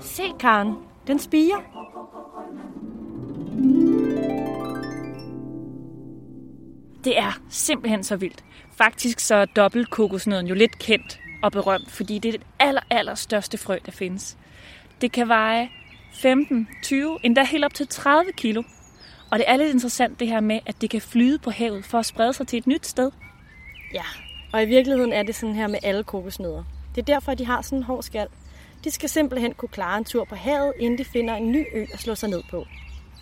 Se, 0.00 0.22
Karen. 0.38 0.76
Den 1.06 1.18
spiger. 1.18 1.75
Simpelthen 7.50 8.04
så 8.04 8.16
vildt. 8.16 8.44
Faktisk 8.76 9.20
så 9.20 9.34
er 9.34 9.44
dobbeltkokosnøden 9.44 10.46
jo 10.46 10.54
lidt 10.54 10.78
kendt 10.78 11.20
og 11.42 11.52
berømt, 11.52 11.90
fordi 11.90 12.18
det 12.18 12.28
er 12.28 12.32
det 12.32 12.46
aller, 12.58 12.80
aller 12.90 13.14
største 13.14 13.58
frø, 13.58 13.78
der 13.86 13.92
findes. 13.92 14.36
Det 15.00 15.12
kan 15.12 15.28
veje 15.28 15.70
15, 16.12 16.68
20, 16.82 17.18
endda 17.22 17.44
helt 17.44 17.64
op 17.64 17.74
til 17.74 17.88
30 17.88 18.32
kilo. 18.32 18.62
Og 19.30 19.38
det 19.38 19.44
er 19.48 19.56
lidt 19.56 19.74
interessant 19.74 20.20
det 20.20 20.28
her 20.28 20.40
med, 20.40 20.60
at 20.66 20.80
det 20.80 20.90
kan 20.90 21.00
flyde 21.00 21.38
på 21.38 21.50
havet 21.50 21.84
for 21.84 21.98
at 21.98 22.06
sprede 22.06 22.32
sig 22.32 22.46
til 22.46 22.58
et 22.58 22.66
nyt 22.66 22.86
sted. 22.86 23.10
Ja, 23.94 24.04
og 24.52 24.62
i 24.62 24.66
virkeligheden 24.66 25.12
er 25.12 25.22
det 25.22 25.34
sådan 25.34 25.54
her 25.54 25.66
med 25.66 25.78
alle 25.82 26.04
kokosnødder. 26.04 26.64
Det 26.94 27.00
er 27.00 27.14
derfor, 27.14 27.32
at 27.32 27.38
de 27.38 27.46
har 27.46 27.62
sådan 27.62 27.78
en 27.78 27.82
hård 27.82 28.02
skal. 28.02 28.26
De 28.84 28.90
skal 28.90 29.08
simpelthen 29.08 29.54
kunne 29.54 29.68
klare 29.68 29.98
en 29.98 30.04
tur 30.04 30.24
på 30.24 30.34
havet, 30.34 30.72
inden 30.78 30.98
de 30.98 31.04
finder 31.04 31.34
en 31.34 31.52
ny 31.52 31.66
ø 31.74 31.86
at 31.92 32.00
slå 32.00 32.14
sig 32.14 32.28
ned 32.28 32.42
på. 32.50 32.66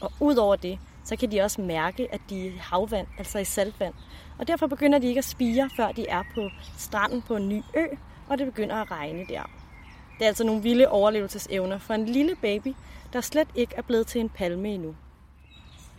Og 0.01 0.13
udover 0.21 0.57
det, 0.57 0.79
så 1.05 1.17
kan 1.17 1.31
de 1.31 1.41
også 1.41 1.61
mærke, 1.61 2.15
at 2.15 2.21
de 2.31 2.47
er 2.47 2.51
i 2.51 2.57
havvand, 2.61 3.07
altså 3.19 3.39
i 3.39 3.45
saltvand. 3.45 3.95
Og 4.39 4.49
derfor 4.49 4.67
begynder 4.67 4.99
de 4.99 5.07
ikke 5.07 5.19
at 5.19 5.25
spire, 5.25 5.71
før 5.77 5.93
de 5.93 6.07
er 6.09 6.23
på 6.35 6.51
stranden 6.79 7.23
på 7.23 7.37
en 7.37 7.49
ny 7.49 7.63
ø, 7.77 7.85
og 8.29 8.39
det 8.39 8.47
begynder 8.47 8.77
at 8.77 8.91
regne 8.91 9.27
der. 9.29 9.43
Det 10.19 10.25
er 10.25 10.27
altså 10.27 10.45
nogle 10.45 10.63
vilde 10.63 10.89
overlevelsesevner 10.89 11.79
for 11.79 11.95
en 11.95 12.07
lille 12.07 12.37
baby, 12.43 12.75
der 13.13 13.21
slet 13.21 13.49
ikke 13.55 13.75
er 13.77 13.83
blevet 13.83 14.07
til 14.07 14.21
en 14.21 14.29
palme 14.29 14.69
endnu. 14.69 14.97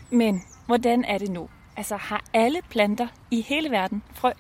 Men 0.10 0.42
hvordan 0.66 1.06
er 1.06 1.18
det 1.18 1.32
nu? 1.32 1.50
Altså 1.78 1.96
har 1.96 2.24
alle 2.34 2.60
planter 2.70 3.08
i 3.32 3.42
hele 3.42 3.72
verden 3.72 4.04
frø? 4.14 4.32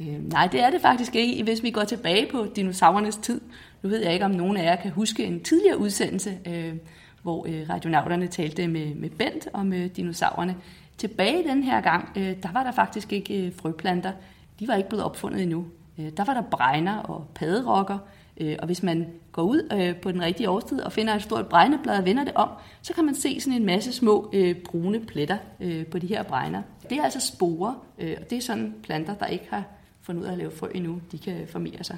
Øh, 0.00 0.28
nej, 0.28 0.48
det 0.52 0.60
er 0.60 0.70
det 0.70 0.80
faktisk 0.80 1.14
ikke, 1.14 1.44
hvis 1.44 1.62
vi 1.62 1.70
går 1.70 1.84
tilbage 1.84 2.28
på 2.32 2.46
dinosaurernes 2.56 3.16
tid. 3.16 3.40
Nu 3.82 3.88
ved 3.88 4.02
jeg 4.02 4.12
ikke, 4.12 4.24
om 4.24 4.30
nogen 4.30 4.56
af 4.56 4.64
jer 4.64 4.76
kan 4.76 4.90
huske 4.90 5.24
en 5.24 5.42
tidligere 5.44 5.78
udsendelse, 5.78 6.38
øh, 6.46 6.74
hvor 7.22 7.46
øh, 7.48 7.68
radionauterne 7.70 8.26
talte 8.26 8.68
med, 8.68 8.94
med 8.94 9.10
Bent 9.10 9.48
om 9.52 9.72
øh, 9.72 9.86
dinosaurerne. 9.96 10.56
Tilbage 10.98 11.48
den 11.48 11.62
her 11.62 11.80
gang, 11.80 12.08
øh, 12.16 12.36
der 12.42 12.52
var 12.52 12.62
der 12.62 12.72
faktisk 12.72 13.12
ikke 13.12 13.46
øh, 13.46 13.52
frøplanter. 13.56 14.12
De 14.60 14.68
var 14.68 14.74
ikke 14.74 14.88
blevet 14.88 15.04
opfundet 15.04 15.42
endnu. 15.42 15.66
Øh, 15.98 16.10
der 16.16 16.24
var 16.24 16.34
der 16.34 16.42
bregner 16.42 16.98
og 16.98 17.26
padderokker, 17.34 17.98
øh, 18.36 18.56
og 18.58 18.66
hvis 18.66 18.82
man 18.82 19.06
går 19.32 19.42
ud 19.42 19.68
øh, 19.72 19.96
på 19.96 20.12
den 20.12 20.22
rigtige 20.22 20.50
årstid 20.50 20.80
og 20.80 20.92
finder 20.92 21.14
et 21.14 21.22
stort 21.22 21.46
bregneblad 21.46 21.98
og 21.98 22.04
vender 22.04 22.24
det 22.24 22.34
om, 22.34 22.48
så 22.82 22.94
kan 22.94 23.04
man 23.04 23.14
se 23.14 23.40
sådan 23.40 23.60
en 23.60 23.66
masse 23.66 23.92
små 23.92 24.30
øh, 24.32 24.56
brune 24.56 25.00
pletter 25.00 25.38
øh, 25.60 25.86
på 25.86 25.98
de 25.98 26.06
her 26.06 26.22
bregner. 26.22 26.62
Det 26.90 26.98
er 26.98 27.02
altså 27.02 27.20
sporer, 27.20 27.74
øh, 27.98 28.16
og 28.20 28.30
det 28.30 28.38
er 28.38 28.42
sådan 28.42 28.74
planter, 28.82 29.14
der 29.14 29.26
ikke 29.26 29.46
har 29.50 29.64
fundet 30.02 30.22
ud 30.22 30.26
af 30.26 30.32
at 30.32 30.38
lave 30.38 30.50
frø 30.50 30.68
endnu, 30.74 31.00
de 31.12 31.18
kan 31.18 31.48
formere 31.48 31.84
sig. 31.84 31.96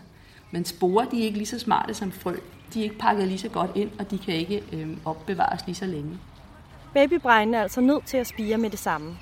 Men 0.51 0.65
sporer, 0.65 1.05
de 1.05 1.21
er 1.21 1.25
ikke 1.25 1.39
lige 1.39 1.47
så 1.47 1.59
smarte 1.59 1.95
som 1.95 2.13
frø. 2.13 2.35
De 2.75 2.81
er 2.81 2.85
ikke 2.85 2.99
pakket 2.99 3.29
lige 3.29 3.39
så 3.39 3.49
godt 3.49 3.71
ind, 3.75 3.91
og 3.99 4.11
de 4.11 4.19
kan 4.19 4.35
ikke 4.35 4.63
øh, 4.73 4.97
opbevares 5.05 5.67
lige 5.67 5.75
så 5.75 5.87
længe. 5.87 6.19
Babybregnene 6.95 7.57
er 7.57 7.63
altså 7.63 7.81
nødt 7.81 8.07
til 8.07 8.17
at 8.17 8.27
spire 8.27 8.59
med 8.59 8.71
det 8.71 8.79
samme. 8.79 9.17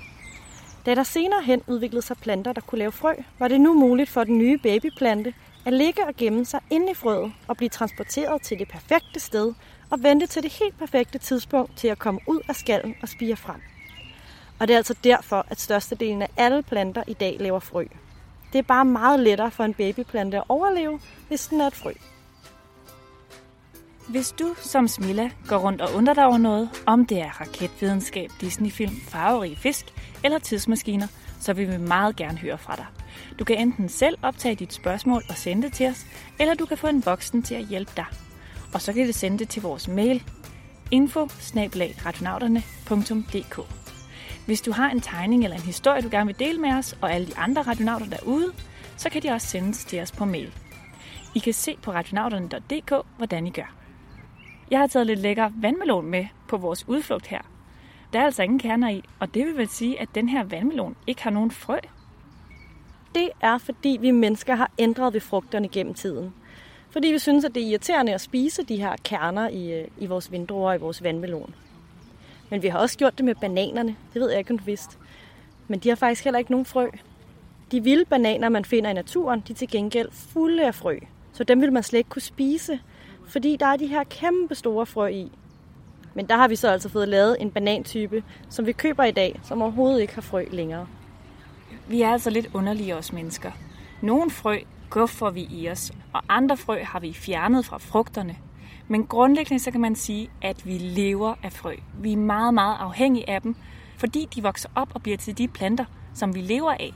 Da 0.85 0.95
der 0.95 1.03
senere 1.03 1.41
hen 1.43 1.61
udviklede 1.67 2.05
sig 2.05 2.17
planter, 2.17 2.53
der 2.53 2.61
kunne 2.61 2.79
lave 2.79 2.91
frø, 2.91 3.13
var 3.39 3.47
det 3.47 3.61
nu 3.61 3.73
muligt 3.73 4.09
for 4.09 4.23
den 4.23 4.37
nye 4.37 4.57
babyplante 4.57 5.33
at 5.65 5.73
ligge 5.73 6.07
og 6.07 6.15
gemme 6.17 6.45
sig 6.45 6.59
inde 6.69 6.91
i 6.91 6.93
frøet 6.93 7.33
og 7.47 7.57
blive 7.57 7.69
transporteret 7.69 8.41
til 8.41 8.59
det 8.59 8.67
perfekte 8.67 9.19
sted 9.19 9.53
og 9.89 10.03
vente 10.03 10.27
til 10.27 10.43
det 10.43 10.51
helt 10.51 10.79
perfekte 10.79 11.17
tidspunkt 11.17 11.77
til 11.77 11.87
at 11.87 11.99
komme 11.99 12.19
ud 12.27 12.39
af 12.49 12.55
skallen 12.55 12.95
og 13.01 13.09
spire 13.09 13.35
frem. 13.35 13.61
Og 14.59 14.67
det 14.67 14.73
er 14.73 14.77
altså 14.77 14.95
derfor, 15.03 15.45
at 15.49 15.59
størstedelen 15.59 16.21
af 16.21 16.29
alle 16.37 16.63
planter 16.63 17.03
i 17.07 17.13
dag 17.13 17.37
laver 17.39 17.59
frø. 17.59 17.85
Det 18.53 18.59
er 18.59 18.63
bare 18.63 18.85
meget 18.85 19.19
lettere 19.19 19.51
for 19.51 19.63
en 19.63 19.73
babyplante 19.73 20.37
at 20.37 20.43
overleve, 20.49 20.99
hvis 21.27 21.47
den 21.47 21.61
er 21.61 21.67
et 21.67 21.75
frø. 21.75 21.91
Hvis 24.11 24.31
du 24.31 24.55
som 24.57 24.87
Smilla 24.87 25.29
går 25.47 25.57
rundt 25.57 25.81
og 25.81 25.93
undrer 25.93 26.13
dig 26.13 26.25
over 26.25 26.37
noget, 26.37 26.69
om 26.85 27.05
det 27.05 27.21
er 27.21 27.41
raketvidenskab, 27.41 28.29
Disney-film, 28.41 28.95
farverige 29.07 29.55
fisk 29.55 29.85
eller 30.23 30.39
tidsmaskiner, 30.39 31.07
så 31.39 31.53
vil 31.53 31.71
vi 31.71 31.77
meget 31.77 32.15
gerne 32.15 32.37
høre 32.37 32.57
fra 32.57 32.75
dig. 32.75 32.85
Du 33.39 33.43
kan 33.43 33.57
enten 33.57 33.89
selv 33.89 34.17
optage 34.21 34.55
dit 34.55 34.73
spørgsmål 34.73 35.23
og 35.29 35.35
sende 35.35 35.63
det 35.63 35.73
til 35.73 35.87
os, 35.87 36.05
eller 36.39 36.53
du 36.53 36.65
kan 36.65 36.77
få 36.77 36.87
en 36.87 37.05
voksen 37.05 37.43
til 37.43 37.55
at 37.55 37.65
hjælpe 37.65 37.91
dig. 37.97 38.05
Og 38.73 38.81
så 38.81 38.93
kan 38.93 39.07
du 39.07 39.13
sende 39.13 39.39
det 39.39 39.49
til 39.49 39.61
vores 39.61 39.87
mail 39.87 40.23
info 40.91 41.27
Hvis 44.45 44.61
du 44.61 44.71
har 44.71 44.89
en 44.89 45.01
tegning 45.01 45.43
eller 45.43 45.57
en 45.57 45.63
historie, 45.63 46.01
du 46.01 46.09
gerne 46.11 46.25
vil 46.25 46.39
dele 46.39 46.59
med 46.59 46.73
os, 46.73 46.97
og 47.01 47.13
alle 47.13 47.27
de 47.27 47.37
andre 47.37 47.61
radionauter 47.61 48.05
derude, 48.05 48.51
så 48.97 49.09
kan 49.09 49.23
de 49.23 49.29
også 49.29 49.47
sendes 49.47 49.85
til 49.85 49.99
os 50.01 50.11
på 50.11 50.25
mail. 50.25 50.53
I 51.35 51.39
kan 51.39 51.53
se 51.53 51.77
på 51.81 51.91
radionauterne.dk, 51.91 52.93
hvordan 53.17 53.47
I 53.47 53.49
gør. 53.49 53.80
Jeg 54.71 54.79
har 54.79 54.87
taget 54.87 55.07
lidt 55.07 55.19
lækker 55.19 55.49
vandmelon 55.55 56.05
med 56.05 56.25
på 56.47 56.57
vores 56.57 56.87
udflugt 56.87 57.27
her. 57.27 57.41
Der 58.13 58.19
er 58.19 58.25
altså 58.25 58.43
ingen 58.43 58.59
kerner 58.59 58.89
i, 58.89 59.03
og 59.19 59.33
det 59.33 59.45
vil 59.45 59.57
vel 59.57 59.69
sige, 59.69 60.01
at 60.01 60.09
den 60.15 60.29
her 60.29 60.43
vandmelon 60.43 60.95
ikke 61.07 61.23
har 61.23 61.31
nogen 61.31 61.51
frø. 61.51 61.77
Det 63.15 63.29
er, 63.41 63.57
fordi 63.57 63.97
vi 64.01 64.11
mennesker 64.11 64.55
har 64.55 64.71
ændret 64.79 65.13
ved 65.13 65.21
frugterne 65.21 65.67
gennem 65.67 65.93
tiden. 65.93 66.33
Fordi 66.89 67.07
vi 67.07 67.19
synes, 67.19 67.45
at 67.45 67.55
det 67.55 67.63
er 67.63 67.67
irriterende 67.67 68.13
at 68.13 68.21
spise 68.21 68.63
de 68.63 68.75
her 68.75 68.95
kerner 69.03 69.49
i, 69.49 69.73
øh, 69.73 69.87
i 69.97 70.05
vores 70.05 70.31
vindruer 70.31 70.69
og 70.69 70.75
i 70.75 70.79
vores 70.79 71.03
vandmelon. 71.03 71.55
Men 72.49 72.63
vi 72.63 72.67
har 72.67 72.79
også 72.79 72.97
gjort 72.97 73.17
det 73.17 73.25
med 73.25 73.35
bananerne. 73.35 73.95
Det 74.13 74.21
ved 74.21 74.29
jeg 74.29 74.39
ikke, 74.39 74.51
om 74.51 74.57
du 74.57 74.65
vidste. 74.65 74.97
Men 75.67 75.79
de 75.79 75.89
har 75.89 75.95
faktisk 75.95 76.23
heller 76.23 76.39
ikke 76.39 76.51
nogen 76.51 76.65
frø. 76.65 76.87
De 77.71 77.83
vilde 77.83 78.05
bananer, 78.05 78.49
man 78.49 78.65
finder 78.65 78.89
i 78.89 78.93
naturen, 78.93 79.43
de 79.47 79.53
er 79.53 79.57
til 79.57 79.69
gengæld 79.69 80.11
fulde 80.11 80.65
af 80.67 80.75
frø. 80.75 80.97
Så 81.33 81.43
dem 81.43 81.61
vil 81.61 81.73
man 81.73 81.83
slet 81.83 81.97
ikke 81.97 82.09
kunne 82.09 82.21
spise, 82.21 82.79
fordi 83.27 83.55
der 83.55 83.65
er 83.65 83.77
de 83.77 83.87
her 83.87 84.03
kæmpe 84.03 84.55
store 84.55 84.85
frø 84.85 85.07
i. 85.07 85.31
Men 86.13 86.27
der 86.27 86.35
har 86.35 86.47
vi 86.47 86.55
så 86.55 86.67
altså 86.67 86.89
fået 86.89 87.07
lavet 87.07 87.37
en 87.39 87.51
banantype, 87.51 88.23
som 88.49 88.65
vi 88.65 88.71
køber 88.71 89.03
i 89.03 89.11
dag, 89.11 89.39
som 89.43 89.61
overhovedet 89.61 90.01
ikke 90.01 90.13
har 90.13 90.21
frø 90.21 90.45
længere. 90.51 90.87
Vi 91.87 92.01
er 92.01 92.09
altså 92.09 92.29
lidt 92.29 92.49
underlige 92.53 92.95
os 92.95 93.13
mennesker. 93.13 93.51
Nogle 94.01 94.31
frø 94.31 94.57
guffer 94.89 95.29
vi 95.29 95.47
i 95.51 95.69
os, 95.69 95.91
og 96.13 96.21
andre 96.29 96.57
frø 96.57 96.83
har 96.83 96.99
vi 96.99 97.13
fjernet 97.13 97.65
fra 97.65 97.77
frugterne. 97.77 98.35
Men 98.87 99.07
grundlæggende 99.07 99.63
så 99.63 99.71
kan 99.71 99.81
man 99.81 99.95
sige, 99.95 100.29
at 100.41 100.65
vi 100.65 100.77
lever 100.77 101.35
af 101.43 101.53
frø. 101.53 101.75
Vi 101.99 102.13
er 102.13 102.17
meget, 102.17 102.53
meget 102.53 102.77
afhængige 102.79 103.29
af 103.29 103.41
dem, 103.41 103.55
fordi 103.97 104.27
de 104.35 104.43
vokser 104.43 104.69
op 104.75 104.91
og 104.93 105.03
bliver 105.03 105.17
til 105.17 105.37
de 105.37 105.47
planter, 105.47 105.85
som 106.13 106.35
vi 106.35 106.41
lever 106.41 106.71
af. 106.71 106.93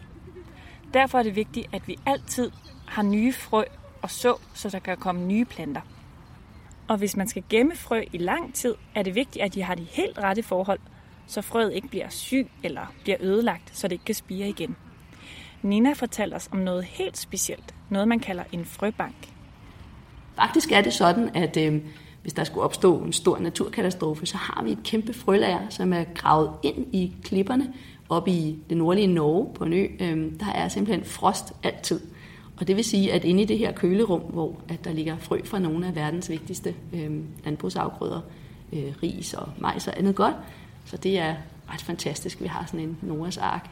Derfor 0.94 1.20
er 1.20 1.24
det 1.24 1.36
vigtigt, 1.36 1.68
at 1.74 1.88
vi 1.88 2.00
altid 2.06 2.52
har 2.86 3.04
nye 3.04 3.34
frø 3.34 3.64
og 4.02 4.12
så, 4.12 4.36
så 4.54 4.70
der 4.70 4.80
kan 4.80 4.98
komme 4.98 5.26
nye 5.26 5.46
planter. 5.46 5.82
Og 6.88 6.98
hvis 6.98 7.18
man 7.18 7.28
skal 7.28 7.44
gemme 7.50 7.76
frø 7.76 8.02
i 8.14 8.18
lang 8.18 8.54
tid, 8.54 8.76
er 8.96 9.04
det 9.04 9.16
vigtigt, 9.16 9.46
at 9.46 9.54
de 9.54 9.64
har 9.64 9.76
de 9.76 9.88
helt 9.92 10.18
rette 10.18 10.44
forhold, 10.44 10.80
så 11.28 11.42
frøet 11.42 11.74
ikke 11.74 11.88
bliver 11.88 12.10
syg 12.10 12.48
eller 12.64 12.94
bliver 13.04 13.18
ødelagt, 13.20 13.78
så 13.78 13.88
det 13.88 13.92
ikke 13.92 14.06
kan 14.06 14.16
spire 14.16 14.50
igen. 14.50 14.76
Nina 15.62 15.94
fortalte 15.94 16.36
os 16.36 16.50
om 16.52 16.60
noget 16.60 16.84
helt 16.84 17.18
specielt, 17.18 17.76
noget 17.90 18.08
man 18.08 18.20
kalder 18.20 18.44
en 18.52 18.66
frøbank. 18.66 19.30
Faktisk 20.36 20.72
er 20.72 20.82
det 20.82 20.94
sådan, 20.94 21.30
at 21.36 21.58
øh, 21.58 21.82
hvis 22.22 22.34
der 22.34 22.44
skulle 22.44 22.64
opstå 22.64 23.00
en 23.00 23.14
stor 23.14 23.40
naturkatastrofe, 23.40 24.26
så 24.26 24.38
har 24.38 24.64
vi 24.64 24.72
et 24.72 24.84
kæmpe 24.84 25.14
frølager, 25.14 25.70
som 25.70 25.94
er 25.94 26.04
gravet 26.04 26.52
ind 26.64 26.96
i 26.96 27.16
klipperne 27.24 27.74
op 28.10 28.28
i 28.28 28.60
det 28.70 28.78
nordlige 28.78 29.08
Norge 29.08 29.54
på 29.54 29.64
en 29.64 29.74
ø. 29.74 29.88
Øh, 30.00 30.40
der 30.40 30.52
er 30.56 30.68
simpelthen 30.68 31.06
frost 31.06 31.54
altid. 31.64 32.02
Og 32.60 32.68
det 32.68 32.76
vil 32.76 32.84
sige, 32.84 33.14
at 33.14 33.24
inde 33.24 33.42
i 33.42 33.46
det 33.46 33.58
her 33.58 33.72
kølerum, 33.72 34.22
hvor 34.22 34.56
at 34.70 34.86
der 34.86 34.94
ligger 34.94 35.18
frø 35.18 35.42
fra 35.46 35.60
nogle 35.60 35.88
af 35.88 35.96
verdens 35.96 36.30
vigtigste 36.30 36.76
øh, 36.94 37.12
landbrugsafgrøder, 37.46 38.22
øh, 38.74 38.94
ris 39.04 39.34
og 39.34 39.50
majs 39.58 39.88
og 39.88 39.98
andet 39.98 40.16
godt, 40.16 40.36
så 40.86 40.98
det 40.98 41.20
er 41.20 41.36
ret 41.74 41.82
fantastisk, 41.82 42.42
vi 42.42 42.48
har 42.48 42.66
sådan 42.66 42.80
en 42.80 42.98
Noras 43.02 43.38
ark. 43.38 43.70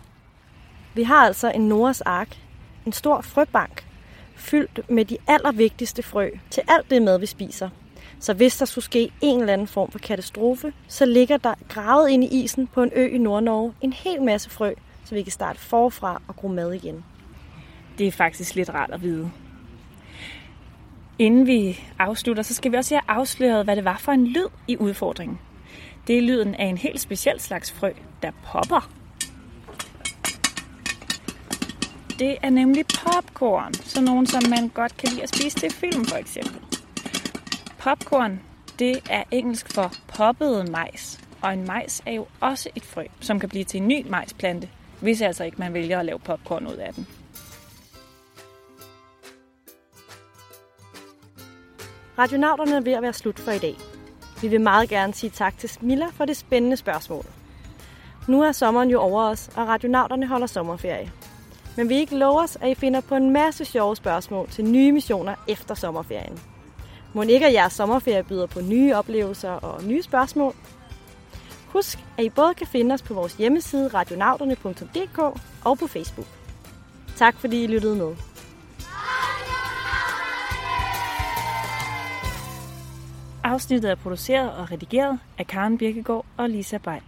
Vi 0.94 1.04
har 1.04 1.26
altså 1.26 1.52
en 1.52 1.62
Noras 1.62 2.02
ark, 2.02 2.38
en 2.86 2.94
stor 2.94 3.22
frøbank, 3.22 3.86
fyldt 4.36 4.90
med 4.90 5.06
de 5.06 5.18
allervigtigste 5.28 6.04
frø 6.04 6.30
til 6.50 6.64
alt 6.68 6.90
det 6.90 7.02
mad, 7.02 7.20
vi 7.20 7.26
spiser. 7.26 7.70
Så 8.20 8.34
hvis 8.34 8.58
der 8.58 8.66
skulle 8.66 8.86
ske 8.86 9.12
en 9.22 9.40
eller 9.40 9.54
anden 9.54 9.68
form 9.68 9.92
for 9.92 10.00
katastrofe, 10.00 10.74
så 10.88 11.06
ligger 11.06 11.38
der 11.38 11.54
gravet 11.68 12.10
ind 12.10 12.24
i 12.24 12.44
isen 12.44 12.68
på 12.68 12.84
en 12.84 12.92
ø 12.96 13.08
i 13.08 13.18
Nordnorge 13.18 13.74
en 13.82 13.94
hel 13.94 14.22
masse 14.22 14.50
frø, 14.50 14.74
så 15.06 15.16
vi 15.16 15.24
kan 15.24 15.32
starte 15.32 15.60
forfra 15.60 16.22
og 16.28 16.36
gro 16.36 16.48
mad 16.48 16.74
igen. 16.74 17.04
Det 17.98 18.08
er 18.08 18.12
faktisk 18.12 18.56
lidt 18.56 18.70
rart 18.70 18.90
at 18.92 19.02
vide. 19.02 19.32
Inden 21.20 21.48
vi 21.48 21.80
afslutter, 22.00 22.44
så 22.44 22.54
skal 22.54 22.72
vi 22.72 22.78
også 22.78 22.96
have 22.96 23.02
afsløret, 23.08 23.64
hvad 23.64 23.76
det 23.76 23.86
var 23.86 23.98
for 23.98 24.12
en 24.12 24.28
lyd 24.28 24.48
i 24.68 24.78
udfordringen. 24.78 25.40
Det 26.08 26.18
er 26.18 26.22
lyden 26.22 26.56
af 26.56 26.66
en 26.66 26.78
helt 26.78 27.02
speciel 27.02 27.40
slags 27.40 27.72
frø, 27.72 27.92
der 28.22 28.32
popper. 28.44 28.90
Det 32.20 32.38
er 32.42 32.50
nemlig 32.50 32.86
popcorn, 32.86 33.74
så 33.74 34.02
nogen 34.02 34.26
som 34.26 34.44
man 34.50 34.70
godt 34.70 34.98
kan 34.98 35.10
lide 35.10 35.24
at 35.24 35.36
spise 35.36 35.60
til 35.60 35.72
film 35.72 36.06
for 36.06 36.18
eksempel. 36.18 36.62
Popcorn, 37.78 38.40
det 38.80 39.00
er 39.10 39.24
engelsk 39.32 39.74
for 39.74 39.92
poppet 40.08 40.70
majs, 40.70 41.20
og 41.42 41.54
en 41.54 41.68
majs 41.68 42.02
er 42.06 42.12
jo 42.12 42.28
også 42.40 42.70
et 42.76 42.86
frø, 42.86 43.04
som 43.20 43.40
kan 43.40 43.50
blive 43.50 43.64
til 43.64 43.82
en 43.82 43.88
ny 43.88 44.08
majsplante, 44.10 44.70
hvis 45.02 45.22
altså 45.22 45.44
ikke 45.44 45.58
man 45.58 45.74
vælger 45.74 46.00
at 46.00 46.06
lave 46.06 46.20
popcorn 46.20 46.68
ud 46.68 46.76
af 46.76 46.94
den. 46.94 47.08
Radionauterne 52.18 52.76
er 52.76 52.82
ved 52.82 52.94
at 52.94 53.02
være 53.02 53.14
slut 53.14 53.40
for 53.40 53.52
i 53.52 53.60
dag. 53.60 53.76
Vi 54.42 54.48
vil 54.48 54.62
meget 54.62 54.90
gerne 54.90 55.14
sige 55.14 55.30
tak 55.30 55.58
til 55.58 55.70
Smilla 55.70 56.06
for 56.14 56.26
det 56.26 56.38
spændende 56.38 56.78
spørgsmål. 56.78 57.26
Nu 58.28 58.42
er 58.42 58.52
sommeren 58.52 58.90
jo 58.90 59.00
over 59.00 59.24
os, 59.24 59.50
og 59.56 59.68
radionauterne 59.68 60.28
holder 60.28 60.48
sommerferie. 60.48 61.12
Men 61.78 61.90
vi 61.90 61.96
ikke 61.96 62.18
lover 62.18 62.44
os, 62.44 62.58
at 62.62 62.70
I 62.70 62.76
finder 62.76 63.02
på 63.02 63.16
en 63.16 63.30
masse 63.30 63.66
sjove 63.66 63.96
spørgsmål 63.96 64.50
til 64.50 64.66
nye 64.66 64.92
missioner 64.92 65.36
efter 65.48 65.76
sommerferien. 65.76 66.40
Må 67.14 67.22
ikke, 67.22 67.46
at 67.46 67.54
jeres 67.54 67.74
sommerferie 67.74 68.24
byder 68.24 68.46
på 68.46 68.62
nye 68.62 68.96
oplevelser 68.96 69.52
og 69.52 69.84
nye 69.84 70.04
spørgsmål? 70.04 70.54
Husk, 71.68 72.00
at 72.18 72.24
I 72.24 72.30
både 72.30 72.54
kan 72.54 72.68
finde 72.68 72.94
os 72.94 73.02
på 73.02 73.14
vores 73.14 73.34
hjemmeside 73.34 73.88
radionauterne.dk 73.88 75.20
og 75.64 75.78
på 75.78 75.88
Facebook. 75.88 76.28
Tak 77.16 77.36
fordi 77.40 77.64
I 77.64 77.68
lyttede 77.68 77.96
med. 77.96 78.16
Afsnittet 83.44 83.92
er 83.92 83.96
produceret 83.96 84.52
og 84.52 84.72
redigeret 84.72 85.20
af 85.38 85.48
Karen 85.48 85.78
Birkegaard 85.78 86.26
og 86.38 86.50
Lisa 86.50 86.78
Bay. 86.78 87.00